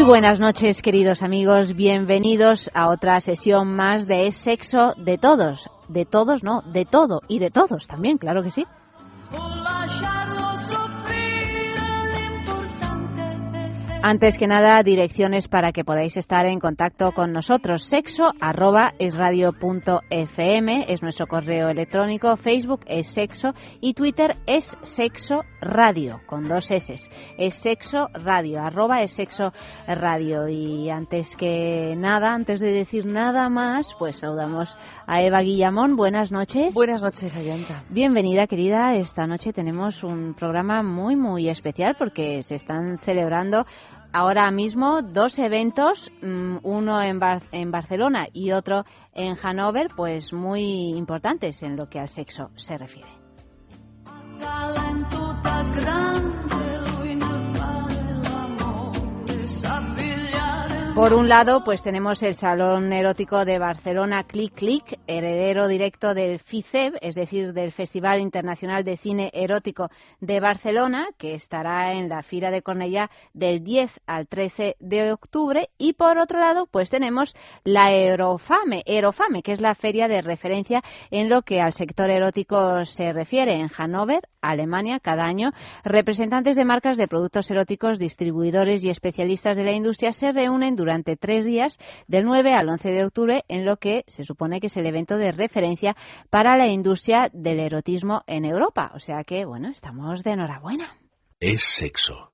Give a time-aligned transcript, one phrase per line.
[0.00, 1.74] Muy buenas noches, queridos amigos.
[1.74, 5.68] Bienvenidos a otra sesión más de Sexo de Todos.
[5.88, 8.64] De todos, no, de todo y de todos también, claro que sí.
[14.02, 17.84] Antes que nada, direcciones para que podáis estar en contacto con nosotros.
[17.84, 25.42] Sexo arroba es radio.fm es nuestro correo electrónico, Facebook es sexo y Twitter es sexo
[25.60, 26.94] radio con dos S.
[27.36, 29.52] Es sexo radio, arroba es sexo
[29.86, 30.48] radio.
[30.48, 34.74] Y antes que nada, antes de decir nada más, pues saludamos
[35.10, 35.96] a Eva Guillamón.
[35.96, 36.72] Buenas noches.
[36.72, 37.82] Buenas noches, Ayanta.
[37.90, 38.94] Bienvenida, querida.
[38.94, 43.66] Esta noche tenemos un programa muy, muy especial porque se están celebrando
[44.12, 47.18] ahora mismo dos eventos, mm, uno en,
[47.50, 52.78] en Barcelona y otro en Hannover, pues muy importantes en lo que al sexo se
[52.78, 53.10] refiere.
[61.00, 66.40] Por un lado, pues tenemos el Salón Erótico de Barcelona Click Click, heredero directo del
[66.40, 69.88] FICEB, es decir, del Festival Internacional de Cine Erótico
[70.20, 75.70] de Barcelona, que estará en la Fira de Cornellá del 10 al 13 de octubre.
[75.78, 80.82] Y por otro lado, pues tenemos la Aerofame, Aerofame, que es la feria de referencia
[81.10, 85.52] en lo que al sector erótico se refiere en Hannover, Alemania, cada año.
[85.82, 90.89] Representantes de marcas de productos eróticos, distribuidores y especialistas de la industria se reúnen durante
[91.18, 94.76] tres días, del 9 al 11 de octubre, en lo que se supone que es
[94.76, 95.96] el evento de referencia
[96.30, 98.92] para la industria del erotismo en Europa.
[98.94, 100.96] O sea que, bueno, estamos de enhorabuena.
[101.38, 102.32] Es sexo.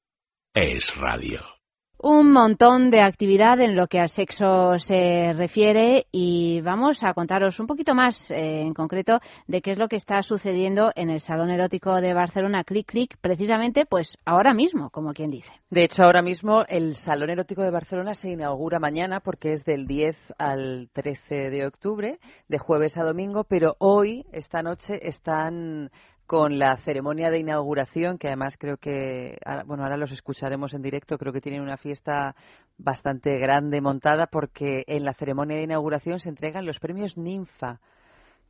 [0.54, 1.55] Es radio
[1.98, 7.58] un montón de actividad en lo que al sexo se refiere y vamos a contaros
[7.58, 11.20] un poquito más eh, en concreto de qué es lo que está sucediendo en el
[11.20, 15.52] Salón Erótico de Barcelona Click Click precisamente pues ahora mismo, como quien dice.
[15.70, 19.86] De hecho, ahora mismo el Salón Erótico de Barcelona se inaugura mañana porque es del
[19.86, 22.18] 10 al 13 de octubre,
[22.48, 25.90] de jueves a domingo, pero hoy, esta noche, están
[26.26, 31.18] con la ceremonia de inauguración, que además creo que, bueno, ahora los escucharemos en directo,
[31.18, 32.34] creo que tienen una fiesta
[32.78, 37.80] bastante grande montada porque en la ceremonia de inauguración se entregan los premios Ninfa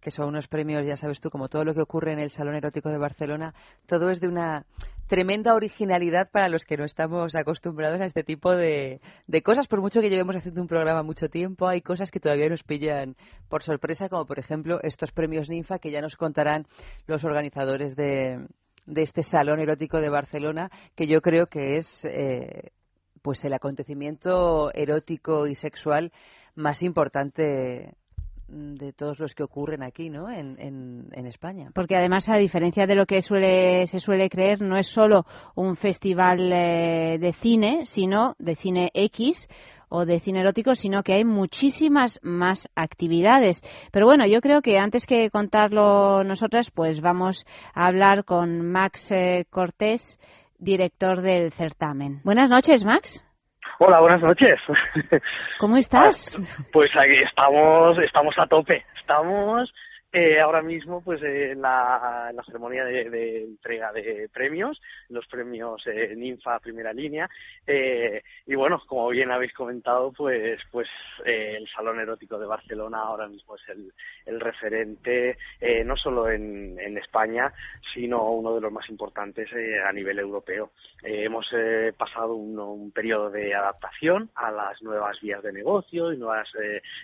[0.07, 2.55] que son unos premios, ya sabes tú, como todo lo que ocurre en el Salón
[2.55, 3.55] Erótico de Barcelona,
[3.87, 4.65] todo es de una
[5.09, 9.01] tremenda originalidad para los que no estamos acostumbrados a este tipo de,
[9.43, 9.67] cosas.
[9.67, 13.17] Por mucho que llevemos haciendo un programa mucho tiempo, hay cosas que todavía nos pillan
[13.49, 16.69] por sorpresa, como por ejemplo estos premios Ninfa que ya nos contarán
[17.09, 18.47] los organizadores de,
[18.95, 22.71] este Salón Erótico de Barcelona, que yo creo que es eh,
[23.23, 26.13] pues el acontecimiento erótico y sexual
[26.55, 27.97] más importante
[28.49, 30.31] de todos los que ocurren aquí, ¿no?
[30.31, 31.71] En, en, España.
[31.75, 35.77] Porque además, a diferencia de lo que suele, se suele creer, no es solo un
[35.77, 39.49] festival eh, de cine, sino de cine X
[39.89, 43.63] o de cine erótico, sino que hay muchísimas más actividades.
[43.91, 49.11] Pero bueno, yo creo que antes que contarlo nosotras, pues vamos a hablar con Max
[49.11, 50.19] eh, Cortés,
[50.59, 52.21] director del certamen.
[52.25, 53.26] Buenas noches, Max.
[53.79, 54.59] Hola, buenas noches.
[55.59, 56.39] ¿Cómo estás?
[56.73, 58.85] Pues aquí estamos, estamos a tope.
[58.99, 59.73] Estamos
[60.13, 66.59] eh, ahora mismo pues en la, ceremonia de, entrega de premios, los premios eh, Ninfa
[66.61, 67.29] Primera Línea
[67.67, 70.89] eh, y bueno, como bien habéis comentado pues pues
[71.25, 73.93] eh, el Salón Erótico de Barcelona ahora mismo es el,
[74.25, 75.37] el referente
[75.85, 77.53] no solo en, en, España
[77.93, 79.51] sino uno de los más importantes
[79.85, 80.71] a nivel europeo.
[81.03, 81.47] hemos
[81.97, 86.49] pasado un, un, periodo de adaptación a las nuevas vías de negocio y nuevos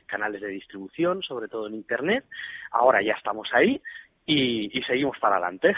[0.06, 2.24] canales de distribución, sobre todo en Internet.
[2.70, 3.80] Ahora ya estamos ahí
[4.26, 5.74] y, seguimos para adelante.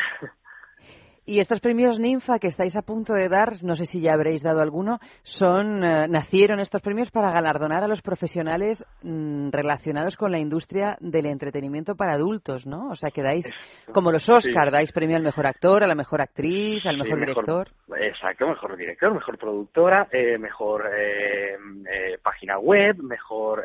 [1.26, 4.42] Y estos premios Ninfa que estáis a punto de dar, no sé si ya habréis
[4.42, 10.32] dado alguno, son eh, nacieron estos premios para galardonar a los profesionales mm, relacionados con
[10.32, 12.90] la industria del entretenimiento para adultos, ¿no?
[12.90, 13.50] O sea, que dais,
[13.94, 17.68] como los Oscar, dais premio al mejor actor, a la mejor actriz, al mejor director.
[17.98, 21.56] Exacto, mejor director, mejor productora, eh, mejor eh,
[22.22, 23.64] página web, mejor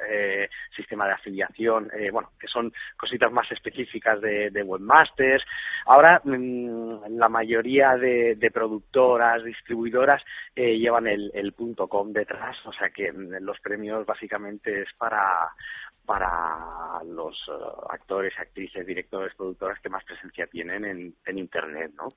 [0.75, 5.43] sistema de afiliación, bueno, que son cositas más específicas de, webmasters.
[5.85, 10.21] Ahora, mm, la mayoría mayoría de, productoras, distribuidoras
[10.55, 14.89] eh, llevan el, el punto com detrás, o sea que mm, los premios básicamente es
[14.97, 15.49] para
[16.05, 17.51] para los eh,
[17.91, 22.13] actores, actrices, directores, productoras que más presencia tienen en, en Internet, ¿no?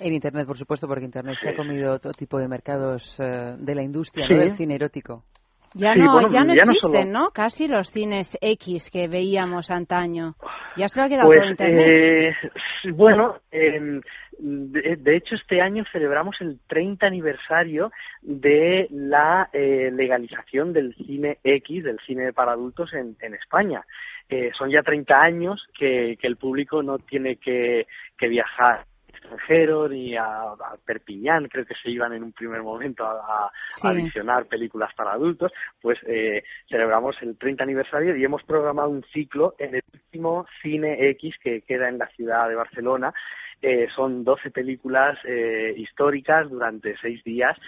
[0.00, 3.74] En Internet, por supuesto, porque Internet se ha comido todo tipo de mercados eh, de
[3.76, 4.38] la industria, ¿no?
[4.38, 5.24] Del cine erótico.
[5.74, 10.34] Ya no, ya no existen, no, Casi los cines X que veíamos antaño.
[10.76, 11.86] Ya se lo ha quedado pues, Internet.
[11.86, 14.00] Eh, bueno, eh,
[14.38, 17.90] de, hecho, este año celebramos el 30 aniversario
[18.22, 23.84] de la eh, legalización del cine X, del cine para adultos en, en España.
[24.28, 27.86] Eh, son ya 30 años que, que el público no tiene que,
[28.16, 28.84] que viajar
[29.18, 30.54] extranjero ni a,
[30.84, 33.50] Perpiñán, creo que se iban en un primer momento a,
[33.82, 39.04] a, visionar películas para adultos, pues eh, celebramos el 30 aniversario y hemos programado un
[39.12, 43.12] ciclo en el último Cine X que queda en la ciudad de Barcelona
[43.60, 47.58] eh, son 12 películas eh, históricas durante seis días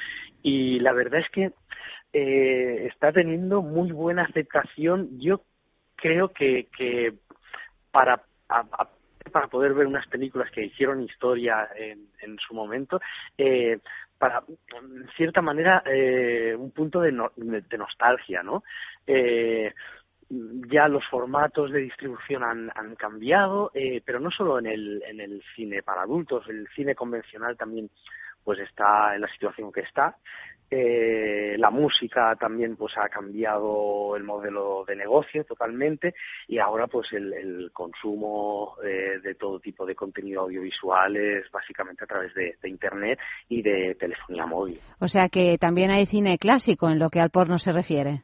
[0.41, 1.51] y la verdad es que
[2.13, 5.19] eh, está teniendo muy buena aceptación.
[5.19, 5.43] Yo
[5.97, 7.15] creo que, que
[7.91, 8.23] para,
[9.31, 13.01] para poder ver unas películas que hicieron historia en, en su momento,
[13.37, 13.79] eh,
[14.19, 18.65] para, en cierta manera, eh, un punto de, de, nostalgia, ¿no?
[19.07, 19.73] Eh,
[20.29, 25.21] ya los formatos de distribución han, han cambiado, eh, pero no solo en el, en
[25.21, 27.91] el cine para adultos, el cine convencional también
[28.45, 30.17] pues está en la situación que está.
[30.73, 36.15] Eh, la música también pues ha cambiado el modelo de negocio totalmente
[36.47, 42.05] y ahora pues el, el consumo eh, de todo tipo de contenido audiovisual es básicamente
[42.05, 44.79] a través de, de, internet y de telefonía móvil.
[45.01, 48.23] O sea que también hay cine clásico en lo que al porno se refiere.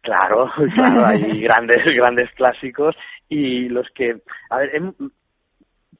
[0.00, 2.94] Claro, claro, hay grandes, grandes clásicos
[3.28, 4.92] y los que, a ver, em,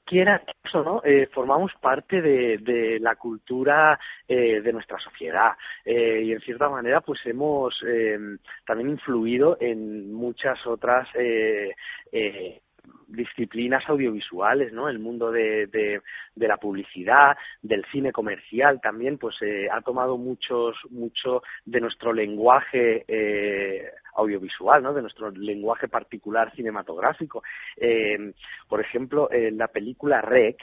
[0.04, 0.40] quiera
[0.82, 1.02] ¿no?
[1.04, 5.52] Eh, formamos parte de, de la cultura eh, de nuestra sociedad
[5.84, 8.18] eh, y en cierta manera, pues hemos eh,
[8.66, 11.74] también influido en muchas otras eh,
[12.10, 12.60] eh,
[13.08, 14.88] disciplinas audiovisuales, ¿no?
[14.88, 16.00] El mundo de, de,
[16.34, 22.12] de, la publicidad, del cine comercial también, pues eh, ha tomado muchos, mucho de nuestro
[22.12, 24.94] lenguaje eh, audiovisual, ¿no?
[24.94, 27.42] De nuestro lenguaje particular cinematográfico.
[27.76, 28.32] Eh,
[28.68, 30.58] por ejemplo, en la película Rec,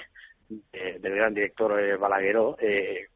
[0.74, 3.08] eh, del gran director eh, Balagueró, eh,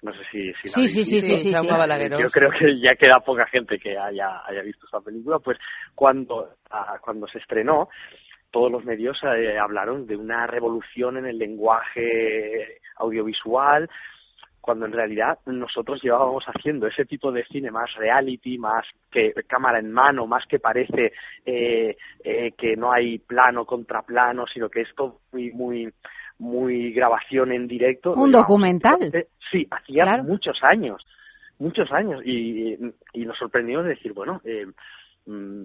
[0.00, 3.46] no sé si, si sí, sí, sí, sí, sí, Yo creo que ya queda poca
[3.46, 5.40] gente que haya, haya visto esa película.
[5.40, 5.58] Pues
[5.94, 7.88] cuando, ah, cuando se estrenó,
[8.50, 13.88] todos los medios eh, hablaron de una revolución en el lenguaje audiovisual,
[14.68, 19.78] cuando en realidad nosotros llevábamos haciendo ese tipo de cine más reality, más que cámara
[19.78, 21.12] en mano, más que parece
[21.46, 25.92] eh, eh, que no hay plano contra plano, sino que es todo muy, muy,
[26.38, 28.12] muy grabación en directo.
[28.12, 29.10] Un documental.
[29.50, 30.24] Sí, hacía claro.
[30.24, 31.02] muchos años,
[31.58, 32.76] muchos años, y,
[33.14, 34.66] y nos sorprendió decir, bueno, eh,
[35.24, 35.64] mm,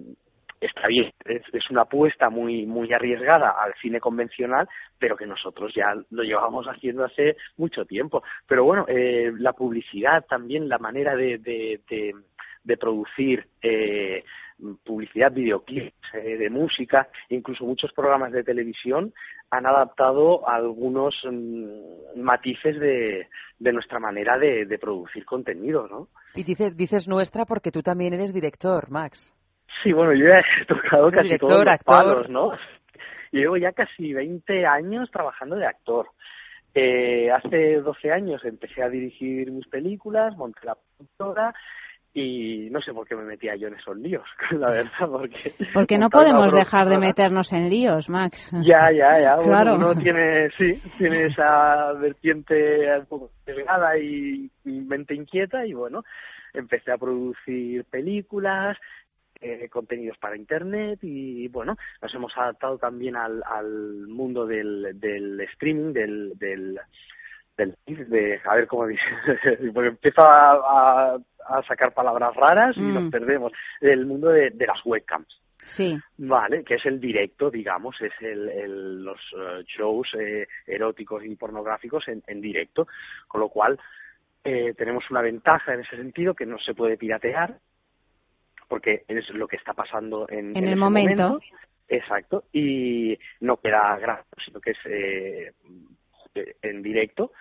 [0.66, 4.68] está bien, es, una apuesta muy muy arriesgada al cine convencional,
[4.98, 8.22] pero que nosotros ya lo llevamos haciendo hace mucho tiempo.
[8.46, 12.14] Pero bueno, eh, la publicidad también, la manera de, de, de,
[12.62, 14.24] de producir eh,
[14.84, 19.12] publicidad, videoclips, eh, de música, incluso muchos programas de televisión
[19.50, 23.28] han adaptado algunos mmm, matices de,
[23.58, 26.08] de, nuestra manera de, de producir contenido, ¿no?
[26.34, 29.32] Y dices, dices nuestra porque tú también eres director, Max.
[29.82, 31.94] Sí, bueno, yo ya he tocado casi director, todos los actor.
[31.94, 32.52] palos, ¿no?
[33.32, 36.06] Llevo ya casi 20 años trabajando de actor.
[36.74, 41.54] Eh, hace 12 años empecé a dirigir mis películas, monté la productora
[42.12, 45.52] y no sé por qué me metía yo en esos líos, la verdad, porque...
[45.72, 48.50] Porque no podemos dejar de meternos en líos, Max.
[48.52, 49.74] Ya, ya, ya, claro.
[49.74, 56.04] uno, uno tiene, sí, tiene esa vertiente un poco delgada y mente inquieta y bueno,
[56.52, 58.78] empecé a producir películas,
[59.40, 65.40] eh, contenidos para internet y bueno nos hemos adaptado también al, al mundo del, del
[65.40, 66.80] streaming del, del
[67.56, 69.02] del de a ver cómo dice
[69.74, 72.94] porque empiezo a, a, a, sacar palabras raras y mm.
[72.94, 75.98] nos perdemos el mundo de, de las webcams Sí.
[76.18, 82.06] Vale, que es el directo, digamos, es el, los eh, shows eh, eróticos y pornográficos
[82.08, 82.86] en, en, directo,
[83.26, 83.78] con lo cual
[84.44, 87.58] eh, tenemos una ventaja en ese sentido que no se puede piratear,
[88.68, 91.40] porque es lo que está pasando en, en, el momento.
[91.88, 95.52] Exacto, y no queda grabado, sino que es eh,
[96.62, 97.32] en directo.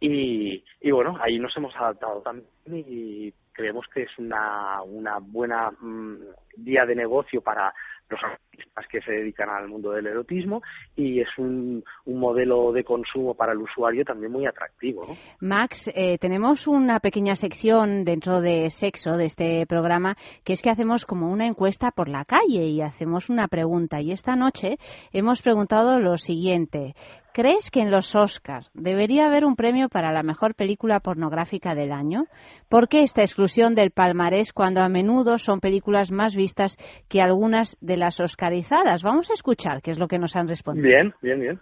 [0.00, 5.72] Y, y bueno, ahí nos hemos adaptado también y creemos que es una, una buena
[5.72, 6.18] mm,
[6.56, 7.74] día de negocio para
[8.08, 10.62] los artistas que se dedican al mundo del erotismo
[10.96, 15.16] y es un, un modelo de consumo para el usuario también muy atractivo.
[15.40, 20.70] Max, eh, tenemos una pequeña sección dentro de sexo de este programa que es que
[20.70, 24.76] hacemos como una encuesta por la calle y hacemos una pregunta y esta noche
[25.12, 26.94] hemos preguntado lo siguiente.
[27.38, 31.92] ¿Crees que en los Oscars debería haber un premio para la mejor película pornográfica del
[31.92, 32.24] año?
[32.68, 36.76] ¿Por qué esta exclusión del palmarés cuando a menudo son películas más vistas
[37.08, 39.02] que algunas de las oscarizadas?
[39.02, 40.88] Vamos a escuchar qué es lo que nos han respondido.
[40.88, 41.60] Bien, bien, bien.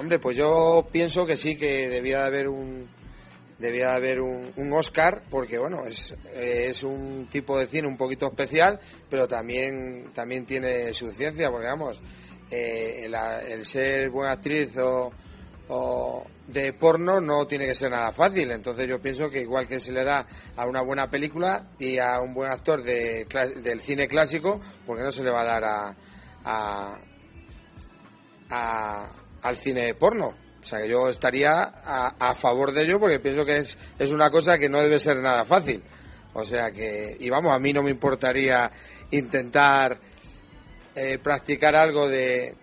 [0.00, 2.88] Hombre, pues yo pienso que sí, que debía haber un,
[3.58, 8.26] debía haber un, un, Oscar porque bueno es, es un tipo de cine un poquito
[8.26, 8.80] especial
[9.10, 12.02] pero también también tiene su ciencia porque vamos
[12.50, 15.12] eh, el, ser buena actriz o,
[16.52, 18.50] de porno no tiene que ser nada fácil.
[18.50, 20.26] Entonces yo pienso que igual que se le da
[20.56, 23.26] a una buena película y a un buen actor de,
[23.62, 25.64] del cine clásico, porque no se le va a dar
[26.44, 26.98] a,
[28.50, 29.10] a,
[29.42, 30.34] al cine porno?
[30.60, 34.10] O sea que yo estaría a, a, favor de ello porque pienso que es, es
[34.12, 35.82] una cosa que no debe ser nada fácil.
[36.32, 38.70] O sea que, y vamos, a mí no me importaría
[39.10, 39.98] intentar
[40.94, 42.56] eh, practicar algo de,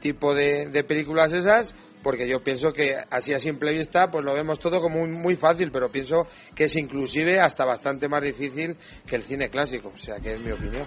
[0.00, 1.74] tipo de, películas esas,
[2.04, 5.72] porque yo pienso que así a simple vista pues lo vemos todo como muy, fácil,
[5.72, 10.20] pero pienso que es inclusive hasta bastante más difícil que el cine clásico, o sea
[10.20, 10.86] que es mi opinión.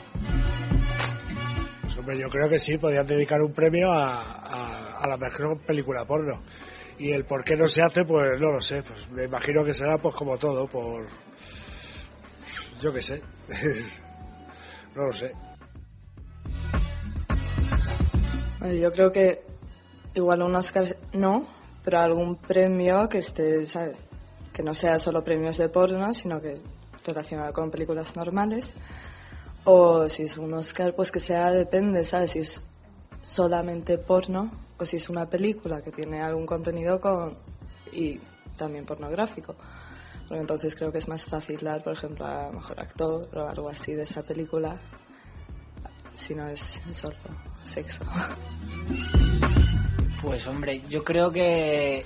[1.82, 6.06] Pues hombre, yo creo que sí, podrían dedicar un premio a, a, la mejor película
[6.06, 6.44] porno.
[7.00, 9.74] Y el por qué no se hace, pues no lo sé, pues me imagino que
[9.74, 11.08] será pues como todo, por...
[12.80, 13.22] yo qué sé,
[14.96, 15.34] no lo sé.
[18.80, 19.57] Yo creo que
[20.18, 21.48] igual un Oscar no,
[21.84, 23.98] pero algún premio que esté, ¿sabes?
[24.54, 26.58] Que no sea solo premios de porno, sino que
[27.06, 28.74] relacionado con películas normales.
[29.64, 32.32] O si es un Oscar, pues que sea, depende, ¿sabes?
[32.32, 32.62] Si es
[33.22, 37.38] solamente porno o si es una película que tiene algún contenido con
[37.92, 38.20] y
[38.58, 39.56] también pornográfico.
[40.28, 43.70] Porque entonces creo que es más fácil dar, por ejemplo, a mejor actor o algo
[43.70, 44.80] así de esa película
[46.16, 47.16] si no es solo
[47.66, 48.04] sexo.
[50.28, 52.04] Pues hombre, yo creo que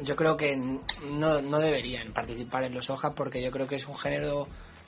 [0.00, 3.88] yo creo que no, no deberían participar en los hojas porque yo creo que es
[3.88, 4.46] un género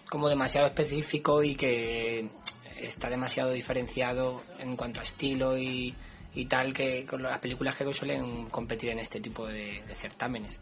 [0.09, 2.31] como demasiado específico y que
[2.77, 5.97] está demasiado diferenciado en cuanto a estilo y,
[6.33, 10.61] y tal que con las películas que suelen competir en este tipo de, de certámenes.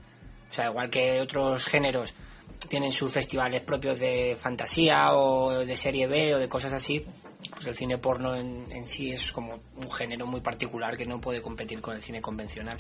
[0.50, 2.14] O sea, igual que otros géneros
[2.68, 7.04] tienen sus festivales propios de fantasía o de serie B o de cosas así,
[7.50, 11.20] pues el cine porno en, en, sí es como un género muy particular que no
[11.20, 12.78] puede competir con el cine convencional.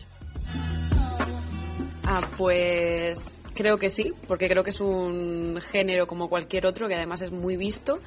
[2.04, 6.94] Ah, pues creo que sí, porque creo que es un género como cualquier otro que
[6.94, 7.98] además es muy visto.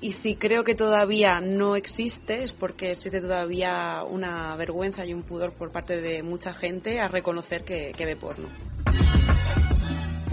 [0.00, 5.22] Y si creo que todavía no existe es porque existe todavía una vergüenza y un
[5.22, 8.48] pudor por parte de mucha gente a reconocer que, que ve porno.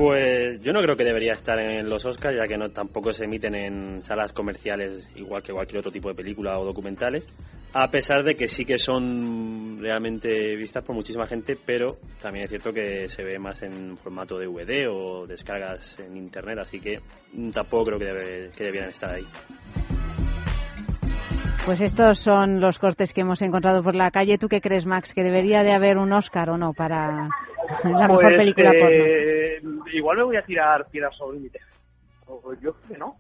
[0.01, 3.25] Pues yo no creo que debería estar en los Oscars, ya que no tampoco se
[3.25, 7.31] emiten en salas comerciales igual que cualquier otro tipo de película o documentales,
[7.71, 11.89] a pesar de que sí que son realmente vistas por muchísima gente, pero
[12.19, 16.79] también es cierto que se ve más en formato DVD o descargas en internet, así
[16.79, 16.99] que
[17.53, 19.27] tampoco creo que, debe, que debieran estar ahí.
[21.63, 24.39] Pues estos son los cortes que hemos encontrado por la calle.
[24.39, 25.13] ¿Tú qué crees, Max?
[25.13, 27.29] ¿Que debería de haber un Oscar o no para
[27.83, 29.61] la mejor pues, película eh,
[29.93, 31.49] Igual me voy a tirar piedras sobre mi
[32.61, 33.15] Yo creo que no.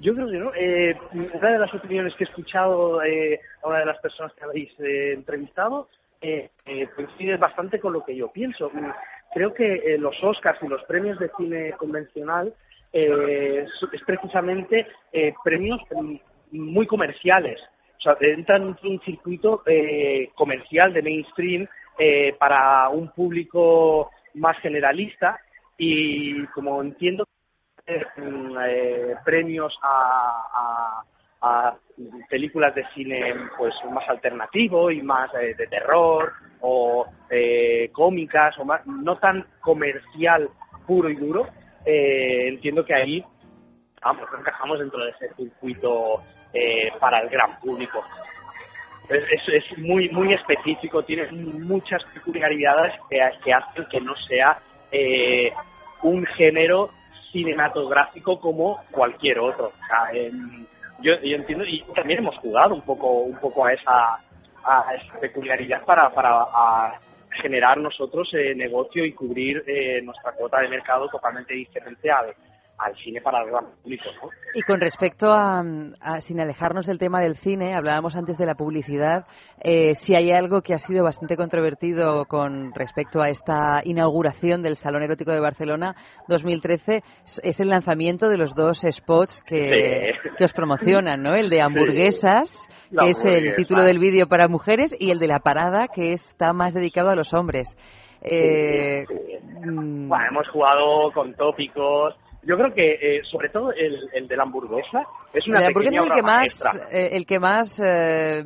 [0.00, 0.52] Yo creo que no.
[0.54, 4.44] Eh, una de las opiniones que he escuchado eh, a una de las personas que
[4.44, 5.88] habéis eh, entrevistado
[6.20, 8.70] eh, eh, coincide bastante con lo que yo pienso.
[9.32, 12.54] Creo que los Oscars y los premios de cine convencional
[12.92, 13.68] es
[14.06, 14.86] precisamente
[15.42, 15.80] premios
[16.52, 17.60] muy comerciales.
[17.98, 21.66] O sea, entran en un circuito eh, comercial de mainstream
[21.98, 25.38] eh, para un público más generalista
[25.78, 27.26] y como entiendo
[27.86, 31.02] eh, premios a,
[31.42, 31.76] a,
[32.28, 37.06] películas de cine pues más alternativo y más de terror o
[37.92, 40.48] cómicas o más no tan comercial
[40.86, 41.46] puro y duro
[41.84, 43.24] entiendo que ahí
[44.12, 46.22] no encajamos dentro de ese circuito
[46.52, 48.02] eh, para el gran público.
[49.08, 54.58] Es, es, muy muy específico, tiene muchas peculiaridades que, que hacen que no sea
[54.90, 55.52] eh,
[56.02, 56.90] un género
[57.30, 59.66] cinematográfico como cualquier otro.
[59.66, 60.10] O sea,
[61.00, 64.20] yo, yo, entiendo y también hemos jugado un poco un poco a esa
[64.64, 66.98] a esa peculiaridad para para a
[67.42, 72.34] generar nosotros eh, negocio y cubrir eh, nuestra cuota de mercado totalmente diferente al,
[72.78, 74.04] al cine para el gran público.
[74.22, 74.28] ¿no?
[74.54, 75.62] Y con respecto a,
[76.00, 79.26] a, sin alejarnos del tema del cine, hablábamos antes de la publicidad,
[79.60, 84.76] eh, si hay algo que ha sido bastante controvertido con respecto a esta inauguración del
[84.76, 85.94] Salón Erótico de Barcelona
[86.28, 87.02] 2013,
[87.42, 90.28] es el lanzamiento de los dos spots que, Sí.
[90.36, 91.34] que os promocionan, ¿no?
[91.34, 95.38] El de hamburguesas, que es el título del vídeo para mujeres, y el de la
[95.40, 97.76] parada, que está más dedicado a los hombres.
[98.22, 99.04] Eh,
[99.64, 102.14] mm, Bueno, hemos jugado con tópicos.
[102.46, 105.96] Yo creo que, eh, sobre todo, el, el de la hamburguesa es una la hamburguesa
[106.02, 108.44] es el que más, eh, el que más eh,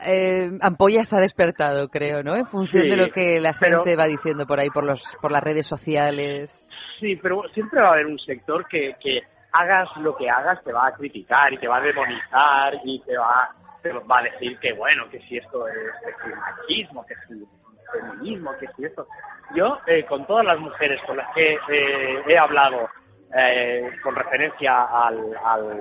[0.00, 2.36] eh, ampollas ha despertado, creo, ¿no?
[2.36, 5.02] En función Sí, de lo que la pero- gente va diciendo por ahí, por los,
[5.20, 6.66] por las redes sociales.
[7.00, 9.20] Sí, pero siempre va a haber un sector que, que
[9.52, 13.16] hagas lo que hagas te va a criticar y te va a demonizar y te
[13.16, 13.48] va,
[13.82, 17.44] te va a decir que bueno, que si esto es, que si machismo, que si
[17.92, 19.06] feminismo, que si esto.
[19.54, 22.88] Yo, eh, con todas las mujeres con las que eh, he hablado
[23.36, 25.36] eh, con referencia al,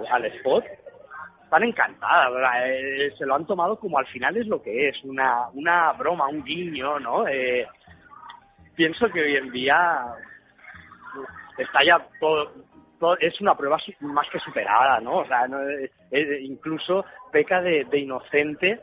[0.10, 0.66] al, spot,
[1.44, 2.32] están encantadas.
[2.66, 6.28] Eh, se lo han tomado como al final es lo que es, una, una broma,
[6.28, 7.28] un guiño, ¿no?
[7.28, 7.68] Eh,
[8.76, 10.06] pienso que hoy en día
[11.58, 15.20] está ya todo, es una prueba más que superada, ¿no?
[15.20, 18.80] O sea, no, eh, eh, incluso peca de inocente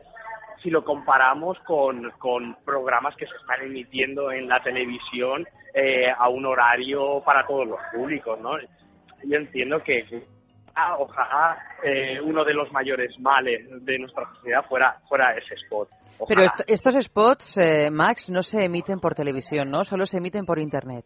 [0.62, 6.28] si lo comparamos con, con programas que se están emitiendo en la televisión eh, a
[6.28, 8.52] un horario para todos los públicos, ¿no?
[9.24, 10.04] Yo entiendo que,
[10.74, 15.88] ah, ojalá eh, uno de los mayores males de nuestra sociedad fuera, fuera ese spot.
[16.28, 19.82] Pero est- estos spots, eh, Max, no se emiten por televisión, ¿no?
[19.84, 21.04] Solo se emiten por Internet.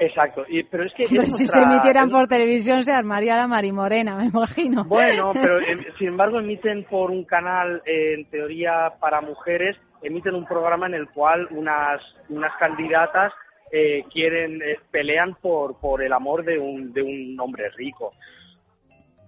[0.00, 1.02] Exacto, y, pero es que...
[1.04, 4.84] es Hombre, si se emitieran es- por televisión se armaría la marimorena, me imagino.
[4.84, 10.34] Bueno, pero em, sin embargo emiten por un canal, eh, en teoría, para mujeres, emiten
[10.34, 13.32] un programa en el cual unas, unas candidatas
[13.72, 18.12] eh, quieren, eh, pelean por, por el amor de un, de un hombre rico.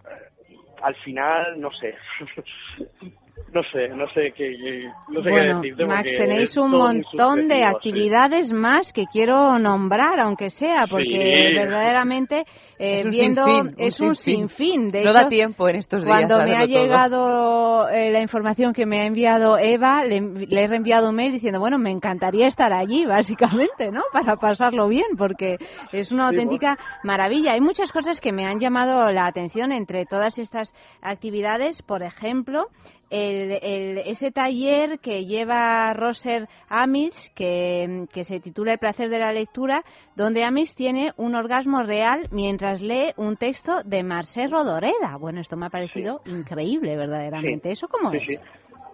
[0.08, 1.94] Eh, Al final, no sé.
[3.52, 5.84] no sé, no sé qué, qué- no sé qué Bueno, decirte.
[5.86, 7.62] Max, tenéis un montón de sí.
[7.62, 11.54] actividades más que quiero nombrar, aunque sea, porque Sí.
[11.54, 12.44] verdaderamente
[12.78, 14.48] eh, Es viendo sinfín, es un sinfín.
[14.48, 14.88] sinfín.
[14.88, 16.16] De no hecho, da tiempo en estos días.
[16.16, 20.66] Cuando me ha llegado eh, la información que me ha enviado Eva, le, le he
[20.66, 24.02] reenviado un mail diciendo, bueno, me encantaría estar allí, básicamente, ¿no?
[24.12, 25.56] Para pasarlo bien, porque
[25.92, 27.52] es una Sí, auténtica maravilla.
[27.52, 30.72] Hay muchas cosas que me han llamado la atención entre todas estas
[31.02, 31.82] actividades.
[31.82, 32.66] Por ejemplo,
[33.10, 39.18] el, el- ese taller que lleva Roser Amis, que, que se titula El placer de
[39.18, 39.82] la lectura,
[40.16, 45.16] donde Amis tiene un orgasmo real mientras lee un texto de Marcel Rodoreda.
[45.18, 47.68] Bueno, esto me ha parecido increíble, verdaderamente.
[47.68, 47.72] Sí.
[47.72, 48.40] ¿Eso cómo Sí, es?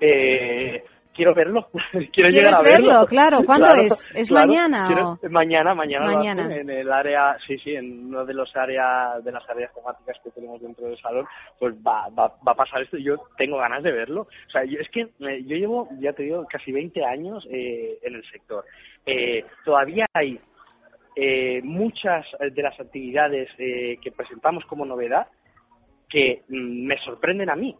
[0.00, 0.84] Eh,
[1.16, 2.88] quiero verlo, quiero ¿Quieres llegar a verlo.
[2.88, 3.06] verlo?
[3.06, 4.10] Claro, ¿cuándo Claro, es?
[4.14, 4.46] ¿Es claro.
[4.46, 5.28] mañana Quiero- o...?
[5.30, 6.42] Mañana, mañana, lo Mañana.
[6.44, 10.16] hacen en el área, sí, sí, en uno de los áreas, de las áreas temáticas
[10.22, 11.26] que tenemos dentro del salón,
[11.58, 14.22] pues va, va, va a pasar esto y yo tengo ganas de verlo.
[14.22, 17.98] O sea, yo, es que eh, yo llevo, ya te digo, casi 20 años eh,
[18.02, 18.64] en el sector.
[19.04, 20.38] Eh, todavía hay
[21.16, 25.26] eh, muchas de las actividades eh, que presentamos como novedad
[26.08, 27.74] que mm, me sorprenden a mí.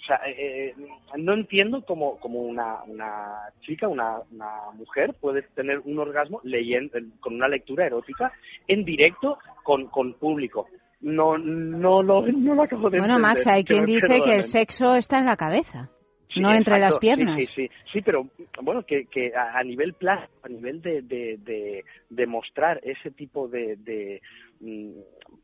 [0.00, 0.74] O sea, eh, eh,
[1.18, 6.98] no entiendo cómo, cómo una, una chica, una, una mujer puede tener un orgasmo leyendo,
[7.20, 8.32] con una lectura erótica
[8.66, 10.68] en directo con, con público.
[11.00, 14.44] No, no, lo, no lo acabo de Bueno, entender, Max, hay quien dice que el
[14.44, 15.90] sexo está en la cabeza,
[16.32, 17.36] Sí, no entre exacto, las piernas.
[17.38, 18.28] Sí, sí, sí, sí, pero
[18.60, 23.48] bueno, que, que a, nivel plástico, a nivel de, de, de, de mostrar ese tipo
[23.48, 24.20] de, de
[24.60, 24.90] mm,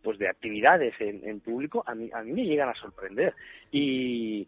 [0.03, 3.35] pues de actividades en, en público, a mí, a mí me llegan a sorprender.
[3.73, 4.47] Y,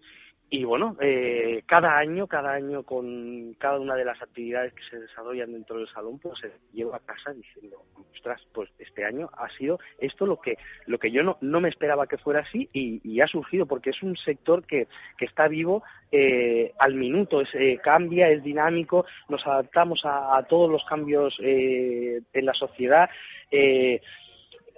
[0.48, 5.00] y bueno, eh, cada año, cada año con cada una de las actividades que se
[5.00, 7.82] desarrollan dentro del salón, pues se llevo a casa diciendo,
[8.12, 10.56] ostras, pues este año ha sido esto lo que
[10.86, 13.90] lo que yo no, no me esperaba que fuera así y, y ha surgido porque
[13.90, 14.86] es un sector que,
[15.18, 15.82] que está vivo
[16.12, 21.36] eh, al minuto, es, eh, cambia, es dinámico, nos adaptamos a, a todos los cambios
[21.42, 23.10] eh, en la sociedad.
[23.50, 24.00] Eh,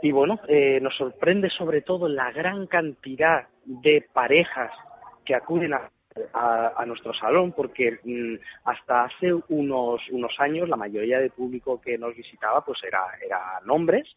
[0.00, 4.70] y bueno, eh, nos sorprende sobre todo la gran cantidad de parejas
[5.28, 5.90] que acuden a,
[6.32, 11.78] a, a nuestro salón, porque mm, hasta hace unos, unos años la mayoría del público
[11.82, 14.08] que nos visitaba pues era, eran hombres.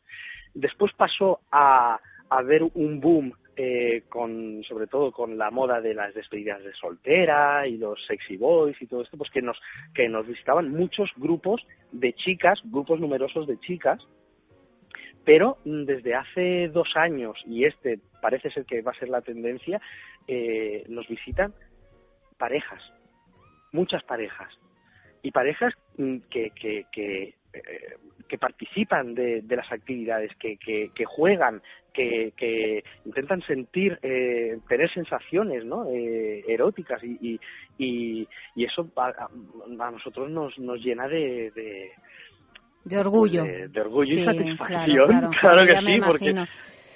[0.54, 6.14] Después pasó a, haber un boom eh, con sobre todo con la moda de las
[6.14, 9.60] despedidas de soltera y los sexy boys y todo esto pues que nos
[9.94, 14.00] que nos visitaban muchos grupos de chicas grupos numerosos de chicas
[15.26, 19.22] pero mm, desde hace dos años y este parece ser que va a ser la
[19.22, 19.82] tendencia
[20.28, 21.54] eh, nos visitan
[22.38, 22.82] parejas
[23.72, 24.50] muchas parejas
[25.24, 27.96] y parejas mm, que que, que eh,
[28.32, 31.62] que participan de, de las actividades, que, que, que juegan,
[31.94, 35.86] que, que, intentan sentir, eh, tener sensaciones ¿no?
[35.90, 37.38] eh, eróticas y,
[37.78, 41.92] y, y, eso a, a, nosotros nos, nos llena de, de
[42.86, 43.44] de orgullo.
[43.44, 46.48] De, de orgullo sí, y satisfacción, claro, claro, claro que sí, porque imagino.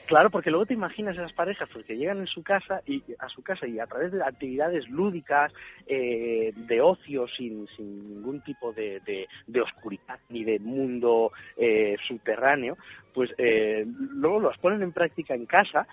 [0.06, 3.28] Claro, porque luego te imaginas esas parejas pues, que llegan en su casa y a
[3.30, 5.52] su casa y a través de actividades lúdicas,
[5.88, 11.96] eh, de ocio, sin, sin ningún tipo de, de, de oscuridad ni de mundo eh,
[12.08, 12.78] subterráneo,
[13.15, 15.88] pues eh, luego los ponen en práctica en casa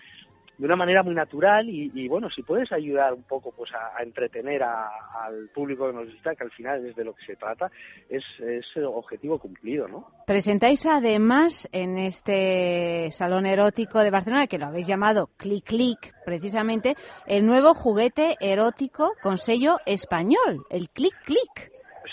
[0.62, 3.98] de una manera muy natural y, y bueno, si puedes ayudar un poco pues a,
[3.98, 4.90] a entretener a,
[5.24, 7.68] al público que nos visita, que al final es de lo que se trata,
[8.08, 10.06] es, es objetivo cumplido, ¿no?
[10.24, 16.94] Presentáis además en este salón erótico de Barcelona, que lo habéis llamado Click Click, precisamente,
[17.26, 21.72] el nuevo juguete erótico con sello español, el Click Click.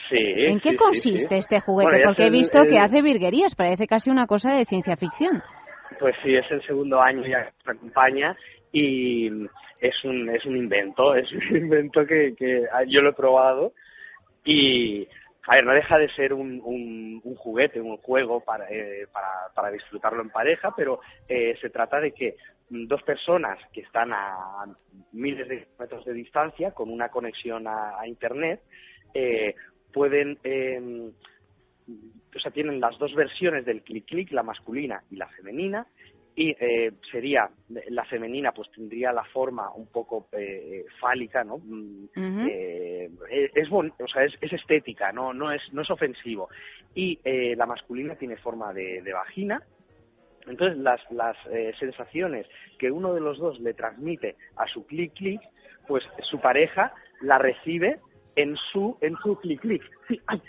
[0.10, 1.92] Sí, ¿En qué sí, consiste sí, este juguete?
[1.92, 4.96] Bueno, Porque he el- visto que el- hace virguerías, parece casi una cosa de ciencia
[4.98, 5.44] ficción.
[5.98, 8.38] Pues sí, es el segundo año ya que nos acompaña
[8.72, 9.28] y
[9.80, 13.74] es un, es un invento, es un invento que, que yo lo he probado
[14.44, 15.08] y,
[15.48, 19.72] a ver, no deja de ser un, un, juguete, un juego para, eh, para, para
[19.72, 22.36] disfrutarlo en pareja, pero eh, se trata de que
[22.70, 24.66] dos personas que están a
[25.12, 28.62] miles de kilómetros de distancia con una conexión a, Internet
[29.14, 29.56] eh,
[29.92, 31.12] pueden eh,
[32.36, 35.86] o sea, tienen las dos versiones del clic clic, la masculina y la femenina,
[36.36, 37.50] y eh, sería
[37.90, 42.06] la femenina pues tendría la forma un poco eh, fálica no Mm,
[42.48, 43.10] eh,
[43.56, 46.48] es bon- o sea es, es estética no no es no es ofensivo.
[46.96, 49.62] Y eh, la masculina tiene forma de, de vagina.
[50.48, 52.48] Entonces las las eh, sensaciones
[52.78, 55.42] que uno de los dos le transmite a su clic clic
[55.88, 58.00] pues su pareja la recibe
[58.38, 59.84] en su en su clic clic.
[60.08, 60.42] Sí ay,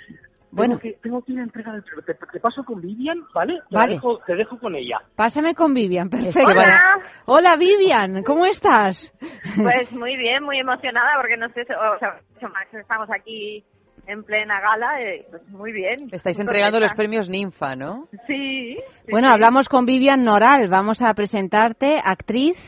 [0.53, 0.79] Bueno.
[0.79, 3.77] tengo que, tengo que ir a entregar el te, te paso con Vivian vale te,
[3.77, 3.95] Vale.
[3.95, 6.41] dejo, te dejo con ella Pásame con Vivian, perfecto.
[6.49, 6.81] Hola.
[7.27, 9.15] Hola, Vivian, ¿cómo estás?
[9.57, 13.63] Pues muy bien, muy emocionada porque no sé, o sea, Max, estamos aquí
[14.07, 16.09] en plena gala, eh, pues muy bien.
[16.11, 18.09] Estáis entregando los premios Ninfa, ¿no?
[18.27, 18.77] Sí.
[18.77, 19.35] sí, Bueno, sí.
[19.35, 22.59] hablamos con Vivian Noral, vamos a presentarte, actriz,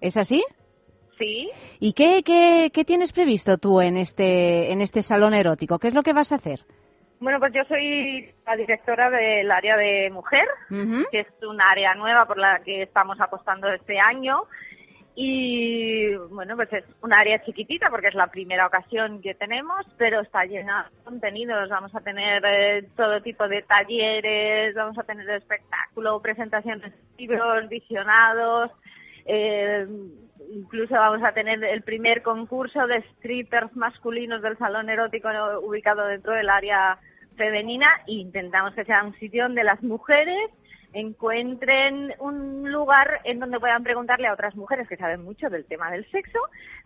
[0.00, 0.44] ¿es así?
[1.18, 1.48] Sí.
[1.80, 5.78] ¿Y qué, qué, qué tienes previsto tú en este, en este salón erótico?
[5.78, 6.60] ¿Qué es lo que vas a hacer?
[7.24, 10.46] Bueno, pues yo soy la directora del área de mujer,
[11.10, 14.42] que es un área nueva por la que estamos apostando este año.
[15.14, 20.20] Y bueno, pues es un área chiquitita porque es la primera ocasión que tenemos, pero
[20.20, 21.70] está llena de contenidos.
[21.70, 27.70] Vamos a tener eh, todo tipo de talleres, vamos a tener espectáculo, presentaciones de libros,
[27.70, 28.70] visionados,
[29.24, 29.86] eh,
[30.52, 35.30] incluso vamos a tener el primer concurso de strippers masculinos del salón erótico
[35.62, 36.98] ubicado dentro del área
[37.36, 40.50] femenina e intentamos que sea un sitio donde las mujeres
[40.94, 45.90] encuentren un lugar en donde puedan preguntarle a otras mujeres que saben mucho del tema
[45.90, 46.38] del sexo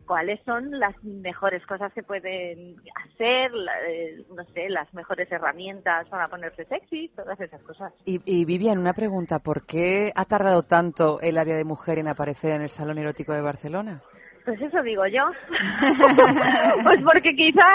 [0.07, 3.53] cuáles son las mejores cosas que pueden hacer,
[3.89, 7.93] eh, no sé, las mejores herramientas para ponerse sexy, todas esas cosas.
[8.07, 9.39] Y, y Vivian, una pregunta.
[9.41, 13.35] ¿Por qué ha tardado tanto el área de mujer en aparecer en el Salón Erótico
[13.35, 14.03] de Barcelona?
[14.49, 15.25] Pues eso digo yo.
[16.83, 17.67] pues porque quizá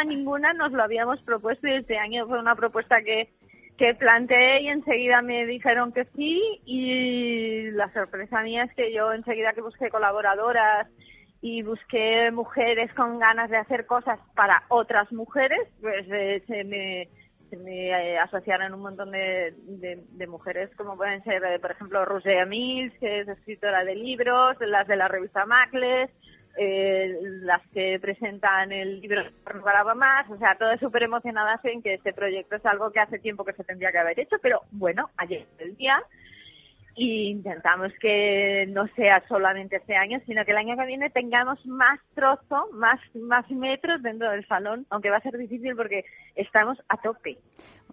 [0.00, 3.30] a ninguna nos lo habíamos propuesto y este año fue una propuesta que,
[3.76, 9.12] que planteé y enseguida me dijeron que sí y la sorpresa mía es que yo
[9.12, 10.86] enseguida que busqué colaboradoras
[11.40, 17.08] y busqué mujeres con ganas de hacer cosas para otras mujeres, pues eh, se me
[17.56, 22.44] me eh, asociaron un montón de, de, mujeres como pueden ser, eh, por ejemplo, Rosia
[22.46, 26.10] Mills, que es escritora de libros, las de la revista Macles,
[26.56, 29.22] eh, las que presentan el libro
[29.64, 33.18] para más, o sea, todas súper emocionadas en que este proyecto es algo que hace
[33.18, 36.02] tiempo que se tendría que haber hecho, pero bueno, ayer el día
[36.94, 41.64] y intentamos que no sea solamente este año, sino que el año que viene tengamos
[41.66, 46.78] más trozo, más, más metros dentro del salón, aunque va a ser difícil porque estamos
[46.88, 47.38] a tope.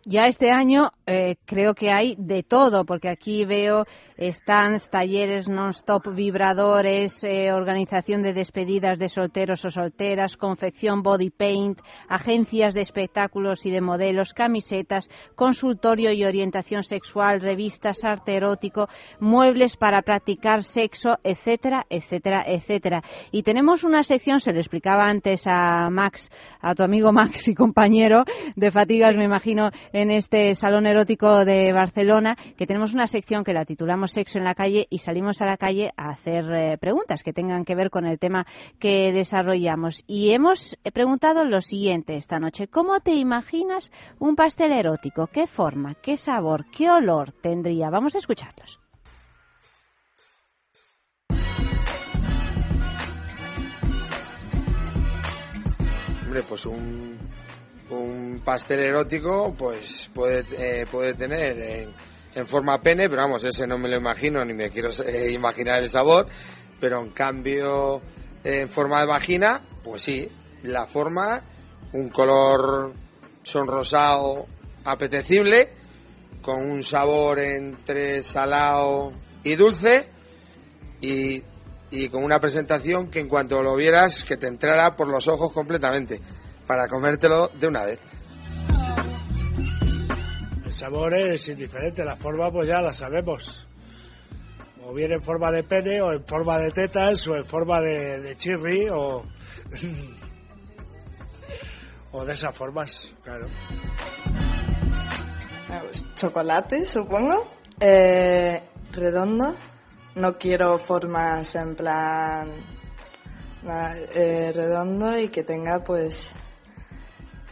[0.10, 3.84] Ya este año eh, creo que hay de todo, porque aquí veo
[4.18, 11.80] stands, talleres non-stop, vibradores, eh, organización de despedidas de solteros o solteras, confección body paint,
[12.08, 18.88] agencias de espectáculos y de modelos, camisetas, consultorio y orientación sexual, revistas, arte erótico,
[19.20, 23.04] muebles para practicar sexo, etcétera, etcétera, etcétera.
[23.32, 27.56] Y tenemos una sección, se lo explicaba antes a Max, a tu amigo Max y
[27.56, 28.24] compañero
[28.56, 33.54] de Fatigas, me imagino, en este salón erótico de Barcelona, que tenemos una sección que
[33.54, 37.24] la titulamos Sexo en la calle y salimos a la calle a hacer eh, preguntas
[37.24, 38.46] que tengan que ver con el tema
[38.80, 40.04] que desarrollamos.
[40.06, 42.68] Y hemos preguntado lo siguiente esta noche.
[42.68, 45.28] ¿Cómo te imaginas un pastel erótico?
[45.28, 45.96] ¿Qué forma?
[45.96, 46.66] ¿Qué sabor?
[46.70, 47.90] ¿Qué olor tendría?
[47.90, 48.80] Vamos a escucharlos.
[56.24, 57.18] Hombre, pues un,
[57.90, 61.90] un pastel erótico pues puede, eh, puede tener en,
[62.36, 65.82] en, forma pene, pero vamos, ese no me lo imagino ni me quiero eh, imaginar
[65.82, 66.28] el sabor,
[66.80, 68.02] pero en cambio
[68.44, 70.30] en forma de vagina, pues sí,
[70.64, 71.42] la forma,
[71.94, 72.94] un color
[73.44, 74.46] sonrosado
[74.84, 75.74] apetecible,
[76.42, 79.12] con un sabor entre salado
[79.44, 80.10] y dulce
[81.02, 81.44] y,
[81.92, 85.52] y con una presentación que en cuanto lo vieras que te entrara por los ojos
[85.54, 86.22] completamente
[86.68, 88.00] para comértelo de una vez.
[90.66, 93.68] El sabor es indiferente, la forma pues ya la sabemos.
[94.84, 98.20] O bien en forma de pene, o en forma de tetas, o en forma de,
[98.20, 99.24] de chirri, o,
[102.12, 103.48] o de esas formas, claro.
[106.16, 107.48] Chocolate, supongo.
[107.80, 109.56] Eh, redondo.
[110.16, 112.50] No quiero formas en plan
[114.16, 116.32] eh, redondo y que tenga pues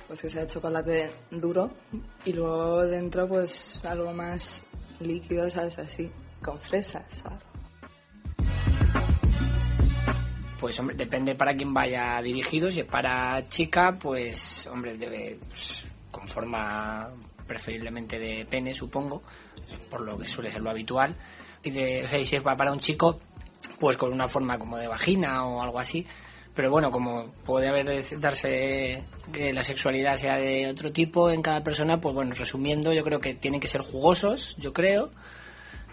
[0.07, 1.71] pues que sea chocolate duro
[2.25, 4.63] y luego dentro pues algo más
[4.99, 5.79] líquido, ¿sabes?
[5.79, 7.39] Así, con fresas, ¿sabes?
[10.59, 12.71] Pues hombre, depende para quién vaya dirigido.
[12.71, 17.11] Si es para chica, pues hombre, debe pues, con forma
[17.45, 19.21] preferiblemente de pene, supongo,
[19.89, 21.15] por lo que suele ser lo habitual.
[21.61, 23.19] Y de, si es para un chico,
[23.79, 26.05] pues con una forma como de vagina o algo así
[26.55, 31.61] pero bueno, como puede haber darse que la sexualidad sea de otro tipo en cada
[31.63, 35.11] persona, pues bueno, resumiendo, yo creo que tienen que ser jugosos, yo creo,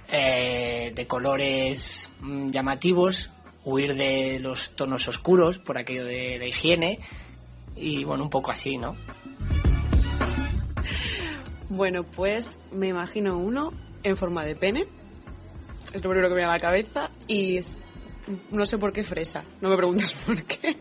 [0.09, 3.31] eh, de colores mm, llamativos,
[3.65, 7.01] huir de los tonos oscuros por aquello de la higiene
[7.75, 8.95] y bueno, un poco así, ¿no?
[11.71, 13.73] Bueno, pues me imagino uno
[14.05, 14.87] en forma de pene,
[15.93, 17.61] es lo primero que me viene a la cabeza, y
[18.51, 20.77] no sé por qué fresa, no me preguntes por qué.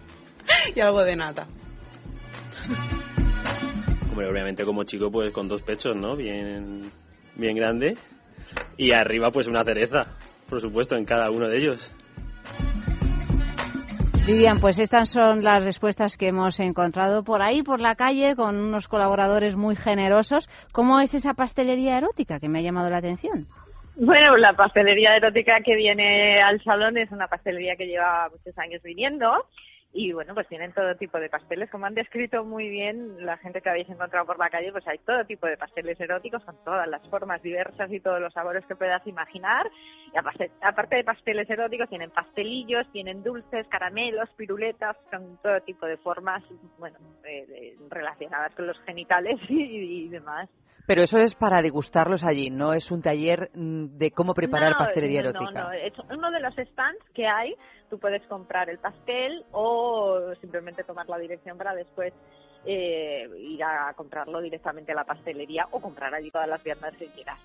[0.74, 1.46] y algo de nata.
[4.10, 6.16] Hombre, obviamente como chico pues con dos pechos, ¿no?
[6.16, 6.90] Bien,
[7.36, 7.96] bien grande.
[8.76, 10.16] Y arriba pues una cereza,
[10.48, 11.92] por supuesto, en cada uno de ellos.
[14.26, 18.56] Vivian, pues estas son las respuestas que hemos encontrado por ahí, por la calle, con
[18.56, 20.48] unos colaboradores muy generosos.
[20.72, 23.48] ¿Cómo es esa pastelería erótica que me ha llamado la atención?
[24.02, 28.82] Bueno, la pastelería erótica que viene al salón es una pastelería que lleva muchos años
[28.82, 29.44] viniendo
[29.92, 31.68] y bueno, pues tienen todo tipo de pasteles.
[31.68, 34.96] Como han descrito muy bien la gente que habéis encontrado por la calle, pues hay
[35.00, 38.74] todo tipo de pasteles eróticos con todas las formas diversas y todos los sabores que
[38.74, 39.70] puedas imaginar.
[40.14, 45.98] Y aparte de pasteles eróticos, tienen pastelillos, tienen dulces, caramelos, piruletas, con todo tipo de
[45.98, 46.42] formas,
[46.78, 50.48] bueno, eh, relacionadas con los genitales y demás.
[50.86, 55.20] Pero eso es para degustarlos allí, no es un taller mm, de cómo preparar pastelería
[55.20, 55.62] erótica.
[55.62, 57.54] No, no, uno de los stands que hay,
[57.88, 62.12] tú puedes comprar el pastel o simplemente tomar la dirección para después
[62.64, 67.06] eh, ir a comprarlo directamente a la pastelería o comprar allí todas las piernas que
[67.06, 67.38] quieras.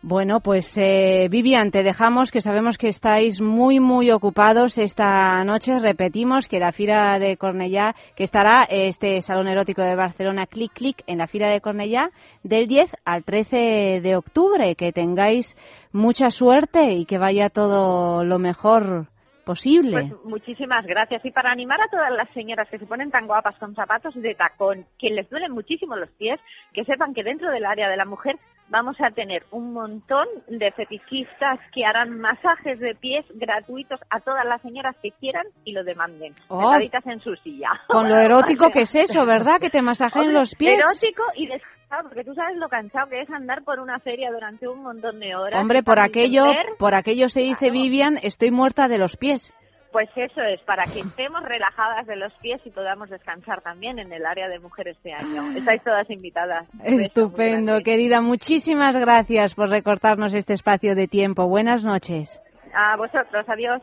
[0.00, 5.80] Bueno, pues eh, Vivian, te dejamos que sabemos que estáis muy, muy ocupados esta noche.
[5.80, 11.02] Repetimos que la Fira de Cornellá, que estará este Salón Erótico de Barcelona, Clic Clic,
[11.08, 12.10] en la Fira de Cornellá,
[12.44, 14.76] del 10 al 13 de octubre.
[14.76, 15.56] Que tengáis
[15.92, 19.08] mucha suerte y que vaya todo lo mejor
[19.44, 19.90] posible.
[19.90, 21.24] Pues muchísimas gracias.
[21.24, 24.36] Y para animar a todas las señoras que se ponen tan guapas con zapatos de
[24.36, 26.38] tacón, que les duelen muchísimo los pies,
[26.72, 28.36] que sepan que dentro del área de la mujer
[28.70, 34.44] vamos a tener un montón de fetichistas que harán masajes de pies gratuitos a todas
[34.44, 36.74] las señoras que quieran y lo demanden, oh.
[36.74, 37.70] en su silla.
[37.86, 39.60] Con lo erótico que es eso, ¿verdad?
[39.60, 40.78] Que te masajen los pies.
[40.78, 44.68] Erótico y descansado, porque tú sabes lo cansado que es andar por una feria durante
[44.68, 45.60] un montón de horas.
[45.60, 46.44] Hombre, por aquello,
[46.78, 49.54] por aquello se dice Vivian, estoy muerta de los pies.
[49.92, 54.12] Pues eso es, para que estemos relajadas de los pies y podamos descansar también en
[54.12, 55.56] el área de mujeres este año.
[55.56, 56.68] Estáis todas invitadas.
[56.84, 58.20] Estupendo, querida.
[58.20, 61.48] Muchísimas gracias por recortarnos este espacio de tiempo.
[61.48, 62.40] Buenas noches.
[62.74, 63.82] A vosotros, adiós.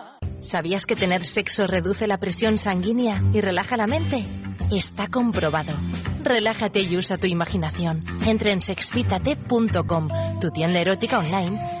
[0.41, 4.23] ¿Sabías que tener sexo reduce la presión sanguínea y relaja la mente?
[4.71, 5.73] Está comprobado.
[6.23, 8.03] Relájate y usa tu imaginación.
[8.25, 10.07] Entra en sexcitate.com,
[10.39, 11.80] tu tienda erótica online,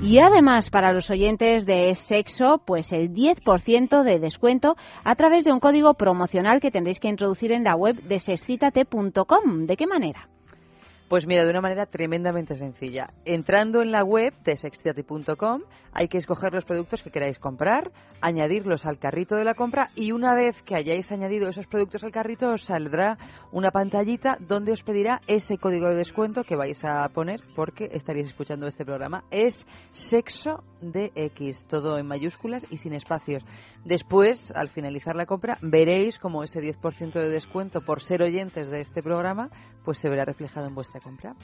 [0.00, 5.52] Y además, para los oyentes de sexo, pues el 10% de descuento a través de
[5.52, 9.66] un código promocional que tendréis que introducir en la web de sexcitate.com.
[9.66, 10.28] ¿De qué manera?
[11.08, 13.14] Pues mira, de una manera tremendamente sencilla.
[13.24, 17.90] Entrando en la web de sextiati.com hay que escoger los productos que queráis comprar,
[18.20, 22.12] añadirlos al carrito de la compra y una vez que hayáis añadido esos productos al
[22.12, 23.16] carrito os saldrá
[23.52, 28.26] una pantallita donde os pedirá ese código de descuento que vais a poner porque estaréis
[28.26, 29.24] escuchando este programa.
[29.30, 33.42] Es sexo DX, todo en mayúsculas y sin espacios.
[33.82, 38.82] Después, al finalizar la compra, veréis como ese 10% de descuento por ser oyentes de
[38.82, 39.50] este programa
[39.88, 41.34] pues se verá reflejado en vuestra compra.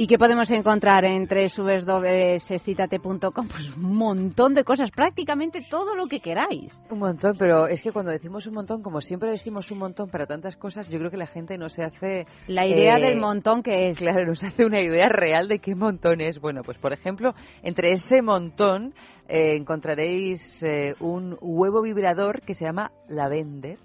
[0.00, 3.48] ¿Y qué podemos encontrar en www.sexcitate.com?
[3.48, 6.80] Pues un montón de cosas, prácticamente todo lo que queráis.
[6.88, 10.24] Un montón, pero es que cuando decimos un montón, como siempre decimos un montón para
[10.24, 12.24] tantas cosas, yo creo que la gente no se hace...
[12.46, 13.98] La idea eh, del montón que es.
[13.98, 16.40] Claro, no se hace una idea real de qué montón es.
[16.40, 18.94] Bueno, pues por ejemplo, entre ese montón
[19.28, 23.76] eh, encontraréis eh, un huevo vibrador que se llama Lavender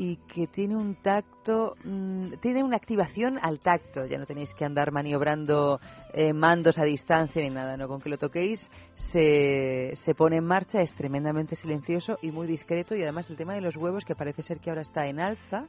[0.00, 4.06] y que tiene un tacto, mm, tiene una activación al tacto.
[4.06, 5.80] Ya no tenéis que andar maniobrando
[6.14, 7.88] eh, mandos a distancia ni nada, ¿no?
[7.88, 12.94] Con que lo toquéis se, se pone en marcha, es tremendamente silencioso y muy discreto.
[12.94, 15.64] Y además el tema de los huevos, que parece ser que ahora está en alza,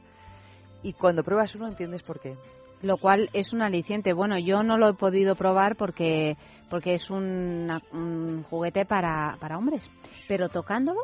[0.84, 2.36] y cuando pruebas uno entiendes por qué.
[2.82, 4.12] Lo cual es un aliciente.
[4.12, 6.36] Bueno, yo no lo he podido probar porque,
[6.70, 9.82] porque es una- un juguete para, para hombres.
[10.28, 11.00] Pero tocándolo.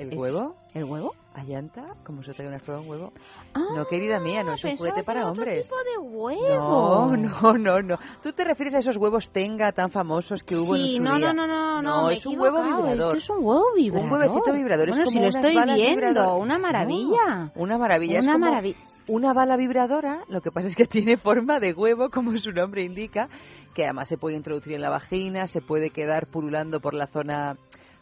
[0.00, 0.56] ¿El es- huevo?
[0.74, 1.14] ¿El huevo?
[1.34, 1.94] ¿Allanta?
[2.04, 3.12] ¿Cómo se trae una prueba un huevo?
[3.54, 5.62] Ah, no, querida mía, no es un juguete que para otro hombres.
[5.66, 7.16] tipo de No, huevo.
[7.16, 7.98] no, no, no.
[8.22, 11.16] ¿Tú te refieres a esos huevos tenga tan famosos que hubo Sí, en su no,
[11.18, 11.32] día?
[11.32, 12.90] no, no, no, no, he es un huevo vibrador.
[12.96, 14.04] esto es un huevo vibrador.
[14.06, 14.88] Un huevecito vibrador.
[14.88, 16.42] es Bueno, como si lo estoy viendo, vibrador.
[16.42, 17.36] una maravilla.
[17.36, 18.18] No, una maravilla.
[18.18, 18.78] es Una como maravilla.
[19.06, 22.82] Una bala vibradora, lo que pasa es que tiene forma de huevo, como su nombre
[22.82, 23.28] indica,
[23.74, 27.56] que además se puede introducir en la vagina, se puede quedar pululando por la zona,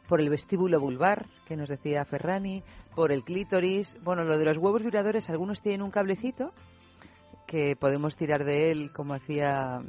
[0.08, 2.62] por el vestíbulo vulvar, que nos decía Ferrani,
[2.94, 3.98] por el clítoris.
[4.02, 6.52] Bueno, lo de los huevos vibradores, algunos tienen un cablecito
[7.46, 9.82] que podemos tirar de él como hacía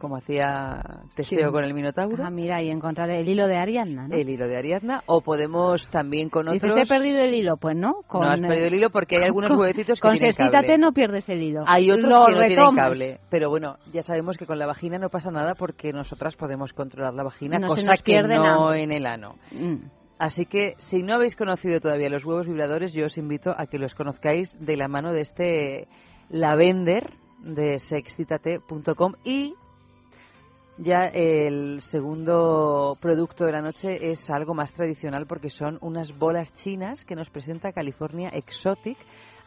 [0.00, 0.82] como hacía
[1.14, 1.52] Teseo Sí.
[1.52, 2.24] con el Minotauro.
[2.24, 4.14] Ah, mira, y encontrar el hilo de Ariadna, ¿no?
[4.16, 5.02] El hilo de Ariadna.
[5.06, 6.84] O podemos también con Dices, otros...
[6.84, 7.56] he perdido el hilo.
[7.58, 8.02] Pues no.
[8.08, 10.78] Con, no has perdido el hilo porque hay algunos huevecitos que Con tienen cable.
[10.78, 11.62] no pierdes el hilo.
[11.66, 13.20] Hay otros Lo que no tienen cable.
[13.30, 17.14] Pero bueno, ya sabemos que con la vagina no pasa nada porque nosotras podemos controlar
[17.14, 19.36] la vagina, No cosa que no en el ano.
[19.52, 19.76] Mm.
[20.18, 23.78] Así que si no habéis conocido todavía los huevos vibradores, yo os invito a que
[23.78, 25.88] los conozcáis de la mano de este
[26.28, 29.54] Lavender de sexcitate.com y
[30.82, 36.52] ya el segundo producto de la noche es algo más tradicional porque son unas bolas
[36.54, 38.96] chinas que nos presenta California Exotic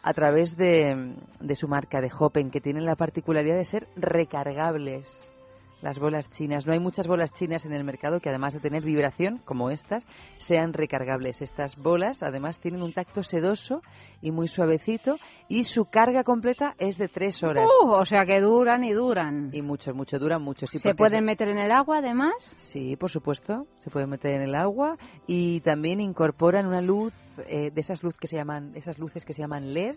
[0.02, 5.28] a través de, de su marca de Hoppen, que tienen la particularidad de ser recargables.
[5.84, 6.66] Las bolas chinas.
[6.66, 10.06] No hay muchas bolas chinas en el mercado que además de tener vibración, como estas,
[10.38, 11.42] sean recargables.
[11.42, 13.82] Estas bolas además tienen un tacto sedoso
[14.22, 17.68] y muy suavecito y su carga completa es de tres horas.
[17.82, 19.50] Uh, o sea que duran y duran.
[19.52, 20.66] Y mucho, mucho, duran mucho.
[20.66, 22.32] Sí, ¿Se pueden meter en el agua además?
[22.56, 27.12] Sí, por supuesto, se puede meter en el agua y también incorporan una luz
[27.46, 29.96] eh, de esas luz que se llaman, esas luces que se llaman LED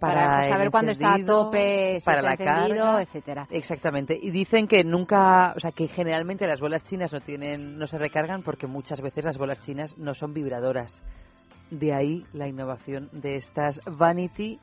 [0.00, 3.46] para, saber cuándo está a tope, si para está la carga, etcétera.
[3.50, 4.18] Exactamente.
[4.20, 7.98] Y dicen que nunca, o sea, que generalmente las bolas chinas no tienen, no se
[7.98, 11.02] recargan porque muchas veces las bolas chinas no son vibradoras.
[11.70, 14.58] De ahí la innovación de estas Vanity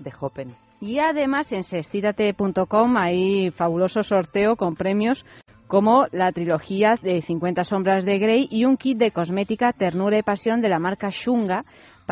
[0.00, 0.48] de Hoppen.
[0.80, 5.24] Y además en sextítate.com hay fabuloso sorteo con premios
[5.68, 10.22] como la trilogía de 50 sombras de Grey y un kit de cosmética Ternura y
[10.22, 11.60] Pasión de la marca Shunga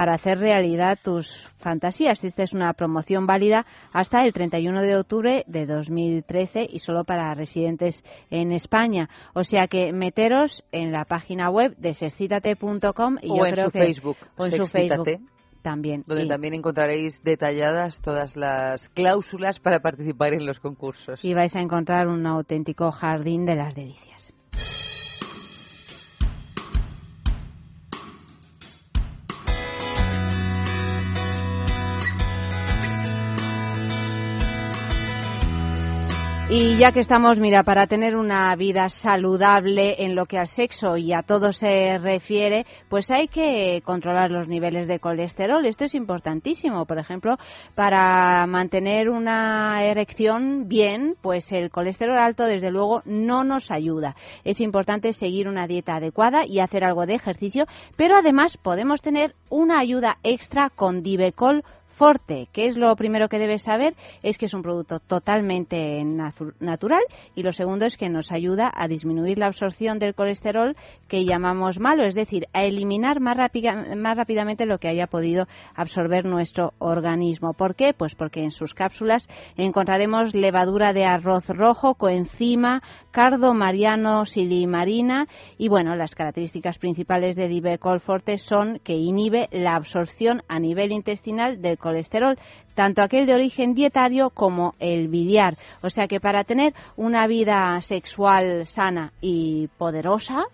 [0.01, 2.25] para hacer realidad tus fantasías.
[2.25, 7.35] Esta es una promoción válida hasta el 31 de octubre de 2013 y solo para
[7.35, 9.11] residentes en España.
[9.35, 13.67] O sea que meteros en la página web de sexcitate.com y o yo en creo
[13.67, 15.21] su que Facebook, o en su Facebook
[15.61, 16.03] también.
[16.07, 21.23] donde Y- también encontraréis detalladas todas las cláusulas para participar en los concursos.
[21.23, 24.33] y vais a encontrar un auténtico jardín de las delicias.
[36.53, 40.97] Y ya que estamos, mira, para tener una vida saludable en lo que al sexo
[40.97, 45.65] y a todo se refiere, pues hay que controlar los niveles de colesterol.
[45.65, 46.87] Esto es importantísimo.
[46.87, 47.37] Por ejemplo,
[47.77, 54.17] para mantener una erección bien, pues el colesterol alto, desde luego, no nos ayuda.
[54.43, 59.37] Es importante seguir una dieta adecuada y hacer algo de ejercicio, pero además podemos tener
[59.51, 61.63] una ayuda extra con Divecol
[62.01, 66.03] Forte, que es lo primero que debes saber, es que es un producto totalmente
[66.59, 67.03] natural
[67.35, 70.77] y lo segundo es que nos ayuda a disminuir la absorción del colesterol
[71.09, 73.37] que llamamos malo, es decir, a eliminar más,
[73.99, 75.45] más rápidamente lo que haya podido
[75.75, 77.53] absorber nuestro organismo.
[77.53, 77.93] ¿Por qué?
[77.93, 79.29] Pues porque en sus cápsulas
[79.59, 82.81] encontraremos levadura de arroz rojo, coenzima,
[83.11, 85.27] cardo mariano, silimarina
[85.59, 90.93] y bueno, las características principales de Divecol Forte son que inhibe la absorción a nivel
[90.93, 91.90] intestinal del colesterol,
[92.75, 95.55] tanto aquel de origen dietario como el biliar.
[95.83, 100.45] O sea que para tener una vida sexual sana y poderosa,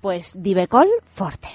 [0.00, 1.48] pues Divecol Forte.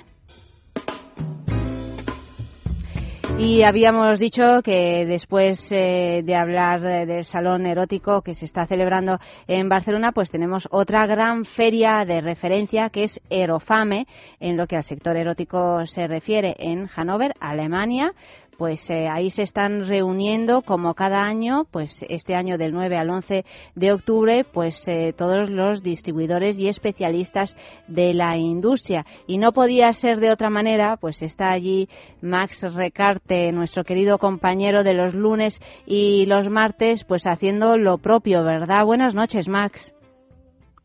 [3.40, 9.18] Y habíamos dicho que después eh, de hablar del salón erótico que se está celebrando
[9.48, 14.08] en Barcelona, pues tenemos otra gran feria de referencia que es Erofame,
[14.42, 18.12] en lo que al sector erótico se refiere en Hannover, Alemania,
[18.60, 23.10] pues eh, ahí se están reuniendo como cada año, pues este año del 9 al
[23.10, 23.46] 11
[23.76, 27.56] de octubre, pues eh, todos los distribuidores y especialistas
[27.88, 29.06] de la industria.
[29.28, 31.88] Y no podía ser de otra manera, pues está allí
[32.22, 38.44] Max Recarte, nuestro querido compañero de los lunes y los martes, pues haciendo lo propio,
[38.44, 38.84] ¿verdad?
[38.84, 39.96] Buenas noches, Max.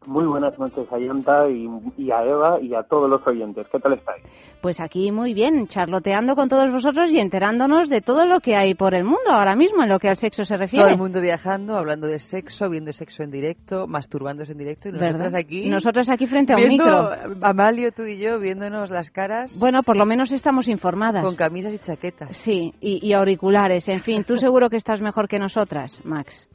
[0.06, 3.66] Muy buenas noches a Yanta y, a Eva y a todos los oyentes.
[3.70, 4.22] ¿Qué tal estáis?
[4.60, 8.74] Pues aquí muy bien, charloteando con todos vosotros y enterándonos de todo lo que hay
[8.74, 10.84] por el mundo ahora mismo en lo que al sexo se refiere.
[10.84, 14.92] Todo el mundo viajando, hablando de sexo, viendo sexo en directo, masturbándose en directo y
[14.92, 15.68] nosotros aquí.
[15.68, 17.08] Nosotros aquí frente a un micro.
[17.42, 19.56] Amalio, tú y yo, viéndonos las caras.
[19.58, 21.24] Bueno, por lo menos estamos informadas.
[21.24, 22.36] Con camisas y chaquetas.
[22.36, 23.88] Sí, y auriculares.
[23.88, 26.48] En fin, tú seguro que estás mejor que nosotras, Max.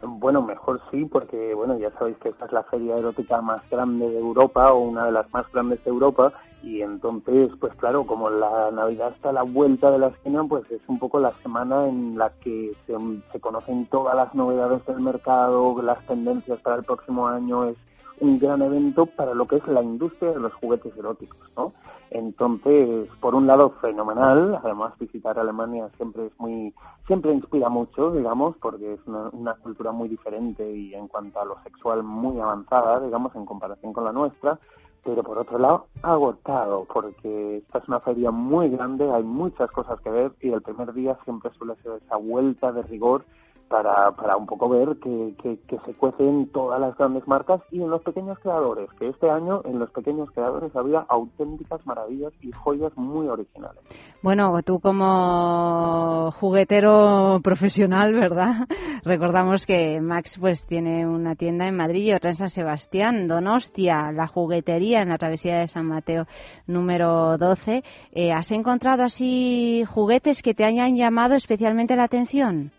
[0.00, 4.08] Bueno, mejor sí, porque bueno, ya sabéis que esta es la feria erótica más grande
[4.08, 6.32] de Europa o una de las más grandes de Europa
[6.62, 10.70] y entonces, pues claro, como la Navidad está a la vuelta de la esquina, pues
[10.70, 12.94] es un poco la semana en la que se,
[13.32, 17.76] se conocen todas las novedades del mercado, las tendencias para el próximo año, es
[18.20, 21.72] un gran evento para lo que es la industria de los juguetes eróticos, ¿no?
[22.10, 24.58] Entonces, por un lado, fenomenal.
[24.62, 26.74] Además, visitar Alemania siempre es muy,
[27.06, 31.44] siempre inspira mucho, digamos, porque es una, una, cultura muy diferente y en cuanto a
[31.44, 34.58] lo sexual muy avanzada, digamos, en comparación con la nuestra.
[35.04, 40.00] Pero por otro lado, agotado, porque esta es una feria muy grande, hay muchas cosas
[40.00, 43.24] que ver y el primer día siempre suele ser esa vuelta de rigor
[43.68, 47.90] para, para un poco ver que, que, se cuecen todas las grandes marcas y en
[47.90, 52.96] los pequeños creadores, que este año en los pequeños creadores había auténticas maravillas y joyas
[52.96, 53.80] muy originales.
[54.22, 58.66] Bueno, tú como juguetero profesional, ¿verdad?
[59.04, 64.10] Recordamos que Max pues tiene una tienda en Madrid y otra en San Sebastián, Donostia,
[64.12, 66.26] la juguetería en la travesía de San Mateo
[66.66, 67.82] número 12.
[68.12, 72.72] Eh, ¿Has encontrado así juguetes que te hayan llamado especialmente la atención?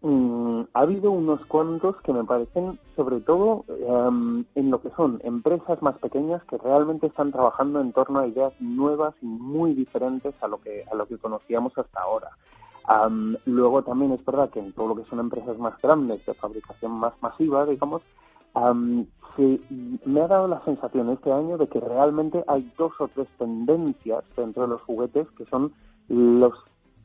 [0.00, 5.20] Mm, ha habido unos cuantos que me parecen, sobre todo em, en lo que son
[5.24, 10.34] empresas más pequeñas que realmente están trabajando en torno a ideas nuevas y muy diferentes
[10.40, 12.30] a lo que a lo que conocíamos hasta ahora.
[13.44, 16.92] luego también es verdad que en todo lo que son empresas más grandes de fabricación
[16.92, 18.02] más masiva, digamos,
[20.04, 24.24] me ha dado la sensación este año de que realmente hay dos o tres tendencias
[24.36, 25.72] dentro de los juguetes que son
[26.08, 26.54] los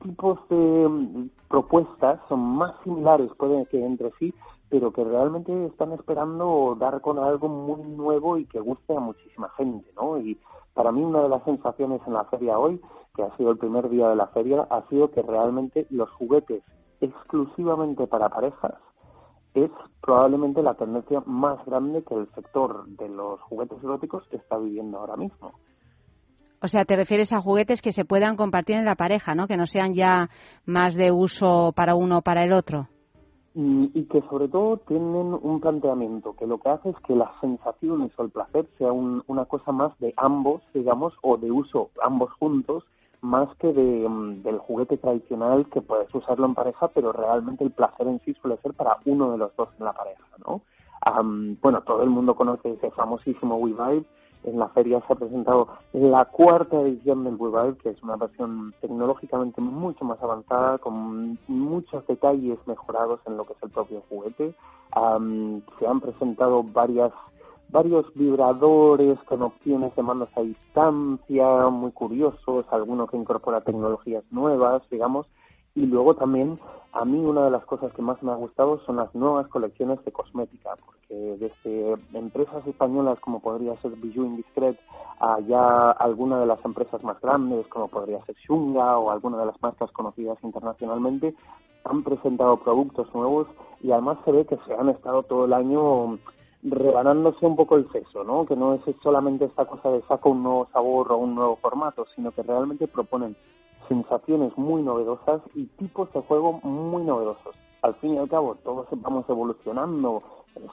[0.03, 4.33] tipos de mm, propuestas son más similares, pueden que entre sí,
[4.69, 9.49] pero que realmente están esperando dar con algo muy nuevo y que guste a muchísima
[9.57, 10.19] gente, ¿no?
[10.19, 10.39] Y
[10.73, 12.81] para mí una de las sensaciones en la feria hoy,
[13.15, 16.63] que ha sido el primer día de la feria, ha sido que realmente los juguetes
[17.01, 18.75] exclusivamente para parejas
[19.53, 19.69] es
[20.01, 25.15] probablemente la tendencia más grande que el sector de los juguetes eróticos está viviendo ahora
[25.15, 25.53] mismo.
[26.63, 29.47] O sea, te refieres a juguetes que se puedan compartir en la pareja, ¿no?
[29.47, 30.29] Que no sean ya
[30.65, 32.87] más de uso para uno o para el otro.
[33.53, 38.11] Y, que sobre todo tienen un planteamiento que lo que hace es que las sensaciones
[38.17, 42.85] o el placer sea una cosa más de ambos, digamos, o de uso ambos juntos,
[43.19, 47.71] más que de, mm, del juguete tradicional que puedes usarlo en pareja, pero realmente el
[47.71, 50.61] placer en sí suele ser para uno de los dos en la pareja, ¿no?
[51.61, 54.05] bueno, todo el mundo conoce ese famosísimo We Vibe,
[54.43, 58.73] en la feria se ha presentado la cuarta edición del Boulevard, que es una versión
[58.81, 64.53] tecnológicamente mucho más avanzada, con muchos detalles mejorados en lo que es el propio juguete.
[65.79, 67.11] se han presentado varias
[67.69, 74.83] varios vibradores con opciones de mandos a distancia, muy curiosos, algunos que incorpora tecnologías nuevas,
[74.91, 75.25] digamos,
[75.75, 76.59] y luego también
[76.91, 80.03] a mí una de las cosas que más me ha gustado son las nuevas colecciones
[80.05, 84.79] de cosmética, porque desde empresas españolas como podría ser Bijou Indiscret
[85.19, 89.47] a ya alguna de las empresas más grandes como podría ser Shunga o alguna de
[89.47, 91.33] las marcas conocidas internacionalmente
[91.85, 93.47] han presentado productos nuevos
[93.81, 96.19] y además se ve que se han estado todo el año
[96.61, 98.45] rebanándose un poco el seso, ¿no?
[98.45, 102.05] Que no es solamente esta cosa de saca un nuevo sabor o un nuevo formato,
[102.15, 103.35] sino que realmente proponen
[103.87, 107.55] sensaciones muy novedosas y tipos de juego muy novedosos.
[107.81, 110.23] Al fin y al cabo, todos vamos evolucionando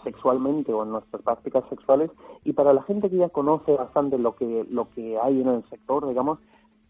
[0.04, 2.10] sexualmente o en nuestras prácticas sexuales
[2.44, 5.64] y para la gente que ya conoce bastante lo que lo que hay en el
[5.70, 6.38] sector, digamos,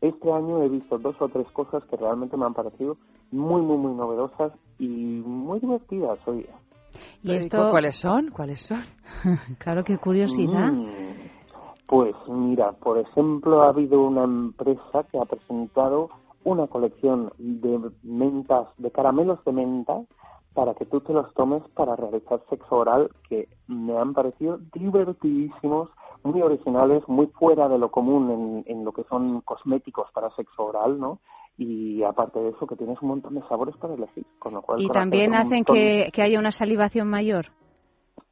[0.00, 2.96] este año he visto dos o tres cosas que realmente me han parecido
[3.30, 6.56] muy muy muy novedosas y muy divertidas hoy día.
[7.22, 8.30] ¿Y esto cuáles son?
[8.30, 8.82] ¿Cuáles son?
[9.58, 10.72] claro, qué curiosidad.
[10.72, 11.09] Mm,
[11.90, 16.08] pues mira, por ejemplo, ha habido una empresa que ha presentado
[16.44, 20.00] una colección de mentas, de caramelos de menta,
[20.54, 25.88] para que tú te los tomes para realizar sexo oral, que me han parecido divertidísimos,
[26.22, 30.66] muy originales, muy fuera de lo común en, en lo que son cosméticos para sexo
[30.66, 31.18] oral, ¿no?
[31.58, 34.24] y aparte de eso que tienes un montón de sabores para elegir.
[34.38, 37.46] Con lo cual, y también hacen que, que haya una salivación mayor.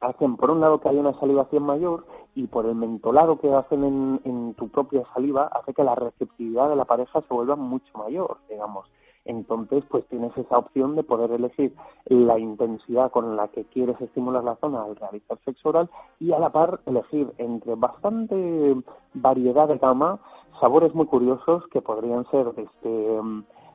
[0.01, 3.83] Hacen por un lado que haya una salivación mayor y por el mentolado que hacen
[3.83, 7.97] en, en tu propia saliva hace que la receptividad de la pareja se vuelva mucho
[7.97, 8.89] mayor, digamos.
[9.25, 11.75] Entonces, pues tienes esa opción de poder elegir
[12.05, 15.89] la intensidad con la que quieres estimular la zona al realizar sexo oral
[16.19, 18.75] y a la par elegir entre bastante
[19.13, 20.19] variedad de gama
[20.59, 23.21] sabores muy curiosos que podrían ser desde,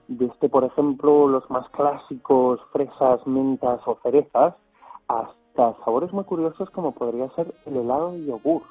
[0.08, 4.54] desde por ejemplo, los más clásicos, fresas, mentas o cerezas,
[5.08, 8.62] hasta sabores muy curiosos como podría ser el helado de yogur.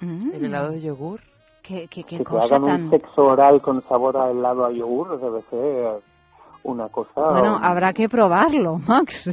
[0.00, 0.32] Mm.
[0.32, 1.20] ¿El helado de yogur?
[1.62, 5.42] ¿Qué, qué, que te hagan un sexo oral con sabor a helado a yogur debe
[5.50, 6.02] ser
[6.62, 7.30] una cosa...
[7.30, 9.30] Bueno, habrá que probarlo, Max.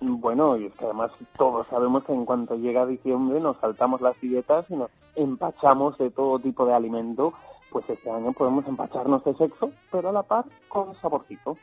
[0.00, 4.18] Bueno, y es que además todos sabemos que en cuanto llega diciembre nos saltamos las
[4.20, 7.32] dietas y nos empachamos de todo tipo de alimento,
[7.70, 11.56] pues este año podemos empacharnos de sexo, pero a la par con saborcito.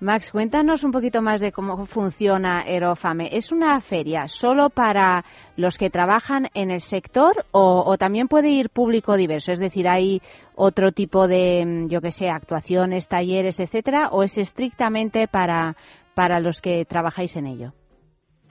[0.00, 3.28] Max, cuéntanos un poquito más de cómo funciona Erofame.
[3.32, 5.24] ¿Es una feria solo para
[5.56, 9.52] los que trabajan en el sector o, también puede ir público diverso?
[9.52, 10.20] Es decir, ¿hay
[10.56, 15.76] otro tipo de, mm, yo que sé, actuaciones, talleres, etcétera, o es estrictamente para,
[16.14, 17.72] para los que trabajáis en ello?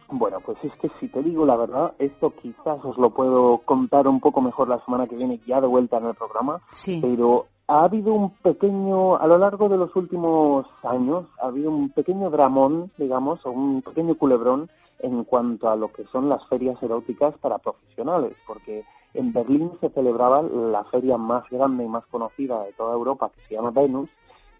[0.10, 4.08] Bueno, pues es que si te digo la verdad, esto quizás os lo puedo contar
[4.08, 7.00] un poco mejor la semana que viene, ya de vuelta en el programa, sí.
[7.02, 11.89] pero ha habido un pequeño, a lo largo de los últimos años, ha habido un
[11.89, 16.82] pequeño dramón, digamos, o un pequeño culebrón en cuanto a lo que son las ferias
[16.82, 18.84] eróticas para profesionales, porque
[19.14, 23.41] en Berlín se celebraba la feria más grande y más conocida de toda Europa, que
[23.47, 24.09] se llama Venus,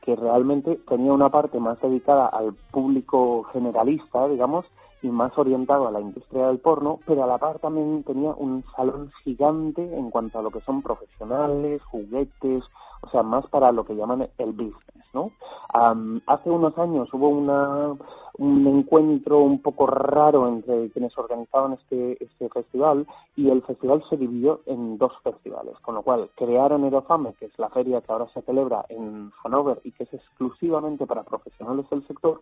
[0.02, 4.66] que realmente tenía una parte más dedicada al público generalista, digamos,
[5.02, 8.64] y más orientado a la industria del porno, pero a la par también tenía un
[8.76, 12.64] salón gigante en cuanto a lo que son profesionales, juguetes,
[13.04, 15.32] o sea, más para lo que llaman el business, ¿no?
[16.28, 17.96] hace unos años hubo una,
[18.38, 24.18] un encuentro un poco raro entre quienes organizaban este, este festival y el festival se
[24.18, 28.28] dividió en dos festivales, con lo cual crearon Erofame, que es la feria que ahora
[28.34, 32.42] se celebra en Hannover y que es exclusivamente para profesionales del sector,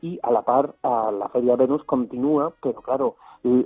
[0.00, 3.14] y a la par la feria Venus continúa, pero claro,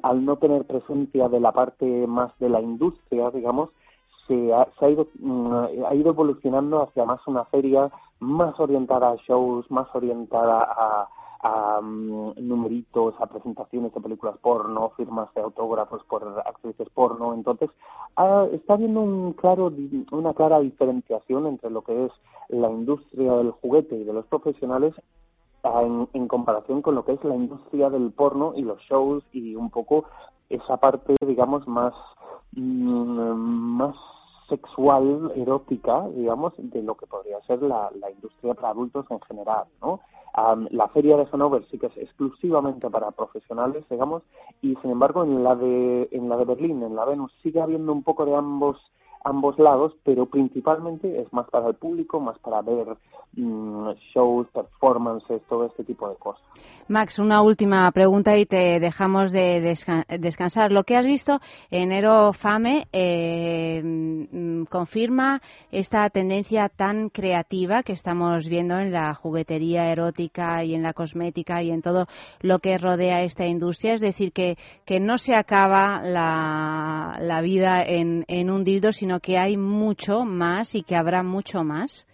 [0.02, 3.70] al no tener presencia de la parte más de la industria, digamos,
[4.26, 5.52] se ha, se ha ido mm,
[5.88, 11.08] ha ido evolucionando hacia más una feria más orientada a shows, más orientada a,
[11.42, 17.34] a mm, numeritos, a presentaciones de películas porno, firmas de autógrafos por actrices porno.
[17.34, 17.70] Entonces,
[18.52, 19.72] está habiendo un claro,
[20.12, 22.12] una clara diferenciación entre lo que es
[22.48, 24.94] la industria del juguete y de los profesionales
[25.62, 29.54] en, en comparación con lo que es la industria del porno y los shows y
[29.56, 30.04] un poco
[30.48, 31.94] esa parte, digamos, más,
[32.52, 33.32] mm,
[33.76, 33.96] más
[34.48, 39.64] sexual, erótica, digamos, de lo que podría ser la, la industria para adultos en general,
[39.80, 40.00] ¿no?
[40.70, 44.22] la feria de Hanover sí que es exclusivamente para profesionales, digamos,
[44.60, 47.92] y sin embargo en la de en la de Berlín, en la Venus, sigue habiendo
[47.92, 48.76] un poco de ambos
[49.24, 52.96] ambos lados, pero principalmente es más para el público, más para ver
[53.34, 56.42] mm, shows, performances, todo este tipo de cosas.
[56.88, 60.70] Max, una última pregunta y te dejamos de descansar.
[60.70, 61.40] Lo que has visto
[61.70, 61.90] en
[62.34, 65.40] Fame eh, mm, confirma
[65.72, 71.62] esta tendencia tan creativa que estamos viendo en la juguetería erótica y en la cosmética
[71.62, 72.06] y en todo
[72.40, 73.94] lo que rodea esta industria.
[73.94, 79.05] Es decir, que, que no se acaba la, la vida en, en un dildo, sino
[79.22, 82.06] que hay mucho más y que habrá mucho más.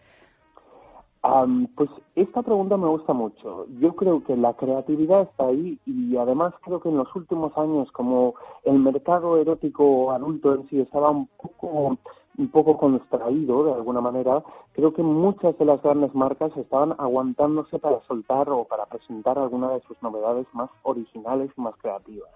[1.76, 3.66] pues esta pregunta me gusta mucho.
[3.80, 7.90] Yo creo que la creatividad está ahí y además creo que en los últimos años,
[7.92, 8.34] como
[8.64, 11.98] el mercado erótico adulto en sí estaba un poco
[12.38, 17.78] un poco contraído de alguna manera, creo que muchas de las grandes marcas estaban aguantándose
[17.78, 22.30] para soltar o para presentar alguna de sus novedades más originales y más creativas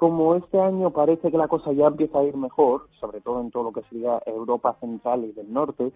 [0.00, 3.50] como este año parece que la cosa ya empieza a ir mejor, sobre todo en
[3.50, 5.92] todo lo que sería Europa Central y del Norte,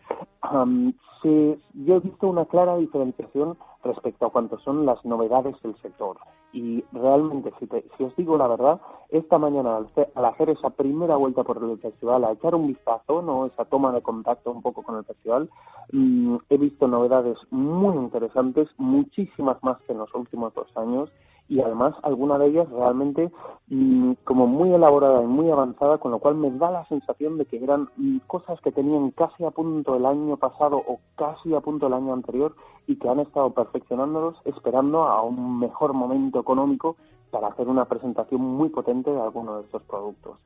[1.23, 6.19] yo he visto una clara diferenciación respecto a cuánto son las novedades del sector.
[6.53, 8.79] Y realmente, si, si os digo la verdad,
[9.09, 13.47] esta mañana al, hacer esa primera vuelta por el festival, a echar un vistazo, no
[13.47, 15.49] esa toma de contacto un poco con el festival,
[15.93, 21.09] mm, he visto novedades muy interesantes, muchísimas más que en los últimos dos años
[21.49, 23.31] y además alguna de ellas realmente
[23.69, 27.47] mm, como muy elaborada y muy avanzada, con lo cual me da la sensación de
[27.47, 31.61] que eran mm, cosas que tenían casi a punto el año pasado o casi a
[31.61, 32.55] punto el año anterior
[32.87, 36.97] y que han estado perfeccionándolos esperando a un mejor momento económico
[37.31, 40.39] para hacer una presentación muy potente de alguno de estos productos.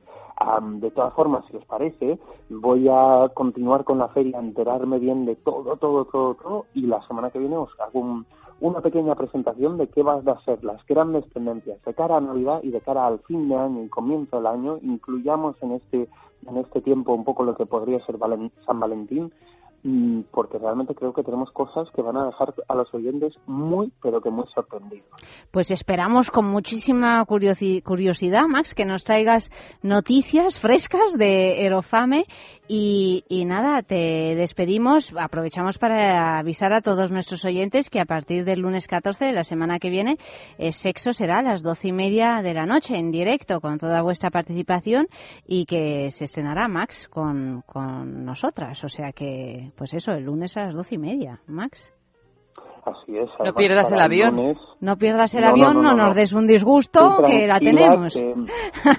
[0.81, 2.17] de todas formas, si os parece,
[2.49, 6.99] voy a continuar con la feria, enterarme bien de todo, todo, todo, todo, y la
[7.05, 8.25] semana que viene os hago un,
[8.61, 12.59] una pequeña presentación de qué van a ser las grandes tendencias de cara a Navidad
[12.63, 14.79] y de cara al fin de año y comienzo del año.
[14.81, 16.07] Incluyamos en este,
[16.47, 18.17] en este tiempo un poco lo que podría ser
[18.65, 19.31] San Valentín
[19.81, 23.93] Mm, porque realmente creo que tenemos cosas que van a dejar a los oyentes muy,
[24.01, 25.07] pero que muy sorprendidos.
[25.51, 29.49] Pues esperamos con muchísima curiosidad, Max, que nos traigas
[29.81, 32.25] noticias frescas de Erofame
[32.71, 35.11] y, nada, te despedimos.
[35.17, 39.43] Aprovechamos para avisar a todos nuestros oyentes que a partir del lunes 14 de la
[39.43, 40.17] semana que viene,
[40.59, 44.03] el sexo será a las doce y media de la noche en directo con toda
[44.03, 45.07] vuestra participación
[45.47, 48.83] y que se estrenará Max con, con nosotras.
[48.83, 51.91] O sea que pues eso, el lunes a las doce y media, Max.
[52.85, 53.29] Así es.
[53.43, 54.57] No pierdas el avión.
[54.79, 58.13] no pierdas el avión, no, nos des un disgusto, que la tenemos.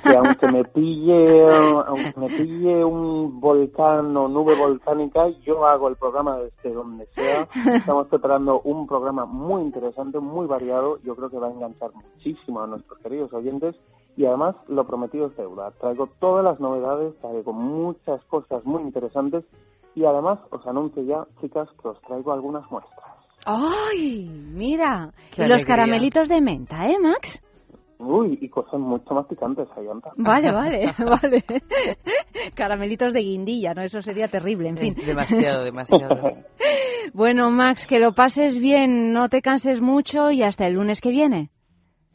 [0.03, 1.47] Que, aunque me pille,
[1.87, 7.49] aunque me pille un volcán o nube volcánica, yo hago el programa desde donde sea.
[7.75, 10.99] Estamos preparando un programa muy interesante, muy variado.
[11.03, 13.75] Yo creo que va a enganchar muchísimo a nuestros queridos oyentes.
[14.17, 15.71] Y además, lo prometido es deuda.
[15.81, 19.45] Traigo todas las novedades, traigo muchas cosas muy interesantes
[19.95, 23.10] y además os anuncio ya, chicas, que os traigo algunas muestras.
[23.47, 24.29] ¡Ay!
[24.29, 27.43] Mira, y los caramelitos de menta, ¿eh, Max?
[28.01, 30.11] Uy, y cosas mucho más picantes, Ayanta.
[30.17, 31.45] Vale, vale, vale.
[32.55, 33.83] Caramelitos de guindilla, ¿no?
[33.83, 34.95] Eso sería terrible, en fin.
[34.95, 36.33] demasiado, demasiado.
[37.15, 41.11] bueno, Max, que lo pases bien, no te canses mucho y hasta el lunes que
[41.11, 41.51] viene.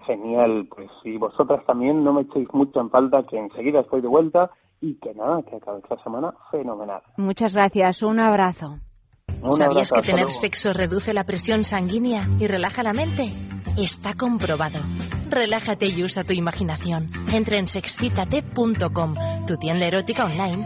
[0.08, 4.08] Genial, pues si vosotras también no me echéis mucho en falta, que enseguida estoy de
[4.08, 4.52] vuelta
[4.82, 7.02] y que nada, que acabe esta semana fenomenal.
[7.18, 8.78] Muchas gracias, un abrazo.
[9.50, 13.32] ¿Sabías que tener sexo reduce la presión sanguínea y relaja la mente?
[13.78, 14.80] Está comprobado.
[15.30, 17.12] Relájate y usa tu imaginación.
[17.32, 19.16] Entra en sexcitate.com,
[19.46, 20.66] tu tienda erótica online,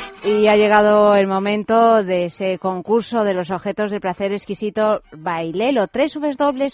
[0.23, 5.87] Y ha llegado el momento de ese concurso de los objetos de placer exquisito Bailelo,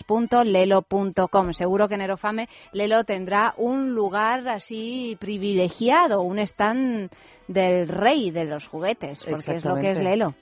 [0.10, 1.54] www.lelo.com.
[1.54, 7.10] Seguro que en Aerofame Lelo tendrá un lugar así privilegiado, un stand
[7.48, 10.34] del rey de los juguetes, porque es lo que es Lelo.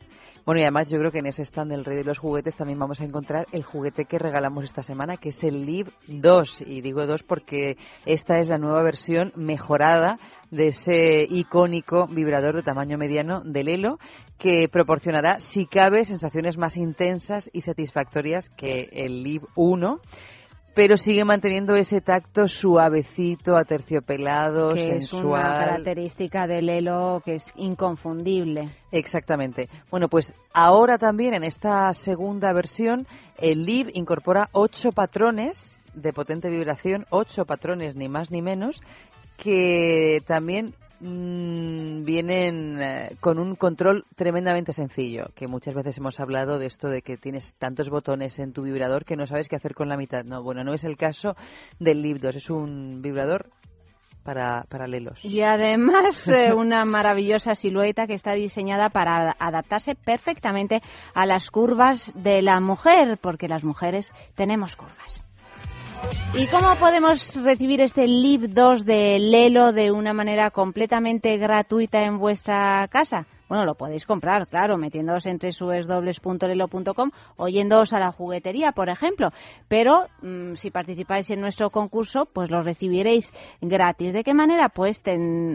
[0.46, 2.78] Bueno, y además yo creo que en ese stand del Rey de los Juguetes también
[2.78, 6.66] vamos a encontrar el juguete que regalamos esta semana, que es el Live 2.
[6.68, 10.20] Y digo 2 porque esta es la nueva versión mejorada
[10.52, 13.98] de ese icónico vibrador de tamaño mediano del Lelo
[14.38, 20.00] que proporcionará, si cabe, sensaciones más intensas y satisfactorias que el Live 1
[20.76, 25.00] pero sigue manteniendo ese tacto suavecito, aterciopelado, que sensual.
[25.02, 28.70] es una característica del Elo que es inconfundible.
[28.92, 29.70] Exactamente.
[29.90, 33.08] Bueno, pues ahora también en esta segunda versión
[33.38, 38.82] el Live incorpora ocho patrones de potente vibración, ocho patrones ni más ni menos,
[39.38, 46.60] que también mm, vienen eh, con un control tremendamente sencillo, que muchas veces hemos hablado
[46.60, 49.74] de esto de que tienes tantos botones en tu vibrador que no sabes qué hacer
[49.74, 50.24] con la mitad.
[50.24, 51.36] No, bueno, no es el caso
[51.80, 53.46] del 2, es un vibrador
[54.24, 55.24] para paralelos.
[55.24, 60.82] Y además eh, una maravillosa silueta que está diseñada para adaptarse perfectamente
[61.14, 65.25] a las curvas de la mujer, porque las mujeres tenemos curvas.
[66.34, 72.20] ¿Y cómo podemos recibir este Live 2 de Lelo de una manera completamente gratuita en
[72.20, 73.26] vuestra casa?
[73.48, 79.30] Bueno, lo podéis comprar, claro, metiéndoos en www.lelo.com o yéndoos a la juguetería, por ejemplo.
[79.68, 83.32] Pero mmm, si participáis en nuestro concurso, pues lo recibiréis
[83.62, 84.14] gratis.
[84.14, 84.70] ¿De qué manera?
[84.70, 85.02] Pues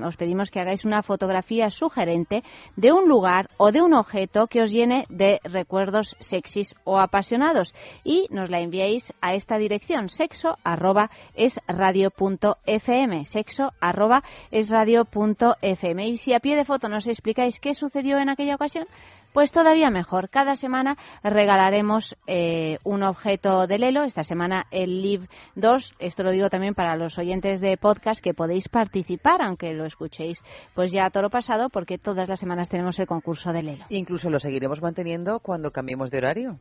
[0.05, 2.43] os pedimos que hagáis una fotografía sugerente
[2.77, 7.75] de un lugar o de un objeto que os llene de recuerdos sexys o apasionados
[8.05, 16.09] y nos la enviéis a esta dirección sexo arroba es radio.fm sexo arroba es radio.fm
[16.09, 18.87] y si a pie de foto nos explicáis qué sucedió en aquella ocasión,
[19.33, 20.29] pues todavía mejor.
[20.29, 24.05] Cada semana regalaremos eh, un objeto de Lelo.
[24.05, 25.27] Esta semana el Live
[25.57, 25.95] 2.
[25.99, 30.43] Esto lo digo también para los oyentes de podcast que podéis participar, aunque lo escuchéis
[30.75, 33.85] pues ya todo lo pasado, porque todas las semanas tenemos el concurso de Lelo.
[33.89, 36.59] Incluso lo seguiremos manteniendo cuando cambiemos de horario.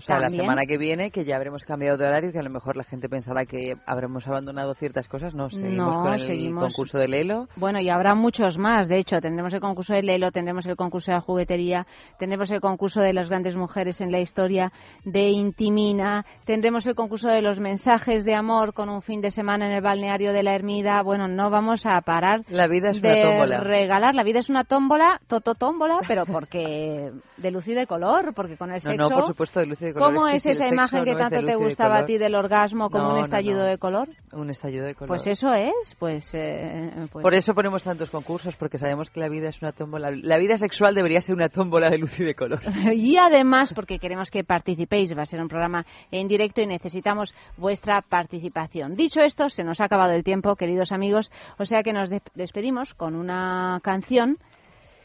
[0.00, 0.42] O sea, la También.
[0.44, 3.08] semana que viene, que ya habremos cambiado de horario, que a lo mejor la gente
[3.08, 5.34] pensará que habremos abandonado ciertas cosas.
[5.34, 6.64] No, seguimos No, con el seguimos.
[6.64, 7.48] concurso de Lelo.
[7.56, 8.88] Bueno, y habrá muchos más.
[8.88, 11.86] De hecho, tendremos el concurso de Lelo, tendremos el concurso de la juguetería,
[12.18, 14.72] tendremos el concurso de las grandes mujeres en la historia
[15.04, 19.66] de Intimina, tendremos el concurso de los mensajes de amor con un fin de semana
[19.66, 21.02] en el balneario de la Ermida.
[21.02, 23.60] Bueno, no vamos a parar La vida es de una tómbola.
[23.60, 24.14] regalar.
[24.14, 28.56] La vida es una tómbola, toto tómbola, pero porque de luz y de color, porque
[28.56, 28.96] con el No, sexo...
[28.96, 30.14] no, por supuesto, de luz y de color.
[30.14, 32.90] ¿Cómo que es el esa imagen que no tanto te gustaba a ti del orgasmo
[32.90, 33.64] como No, un estallido no.
[33.64, 34.08] de color?
[34.32, 35.08] Un estallido de color.
[35.08, 36.32] Pues eso es, pues...
[36.34, 40.10] eh, pues- Por eso ponemos tantos concursos, porque sabemos que la vida es una tómbola.
[40.10, 42.60] La vida sexual debería ser una tómbola de luz y de color.
[42.92, 47.34] Y además, porque queremos que participéis, va a ser un programa en directo y necesitamos
[47.56, 48.94] vuestra participación.
[48.94, 52.22] Dicho esto, se nos ha acabado el tiempo, queridos amigos, o sea que nos de-
[52.34, 54.36] despedimos con una canción.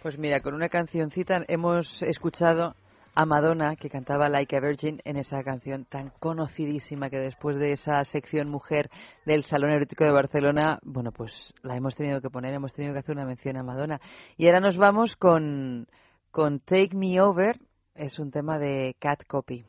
[0.02, 2.76] Pues mira, con una cancioncita hemos escuchado
[3.16, 7.72] a Madonna que cantaba Like a Virgin en esa canción tan conocidísima que después de
[7.72, 8.90] esa sección mujer
[9.26, 13.00] del Salón Erótico de Barcelona, bueno, pues la hemos tenido que poner, hemos tenido que
[13.00, 14.02] hacer una mención a Madonna.
[14.38, 15.88] Y ahora nos vamos con,
[16.32, 17.60] con Take Me Over,
[17.96, 19.66] es un tema de Cat Copy.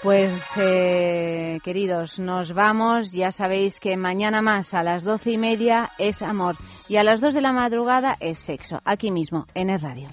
[0.00, 3.10] Pues, eh, queridos, nos vamos.
[3.10, 6.56] Ya sabéis que mañana más a las doce y media es amor
[6.88, 10.08] y a las dos de la madrugada es sexo, aquí mismo, en el radio.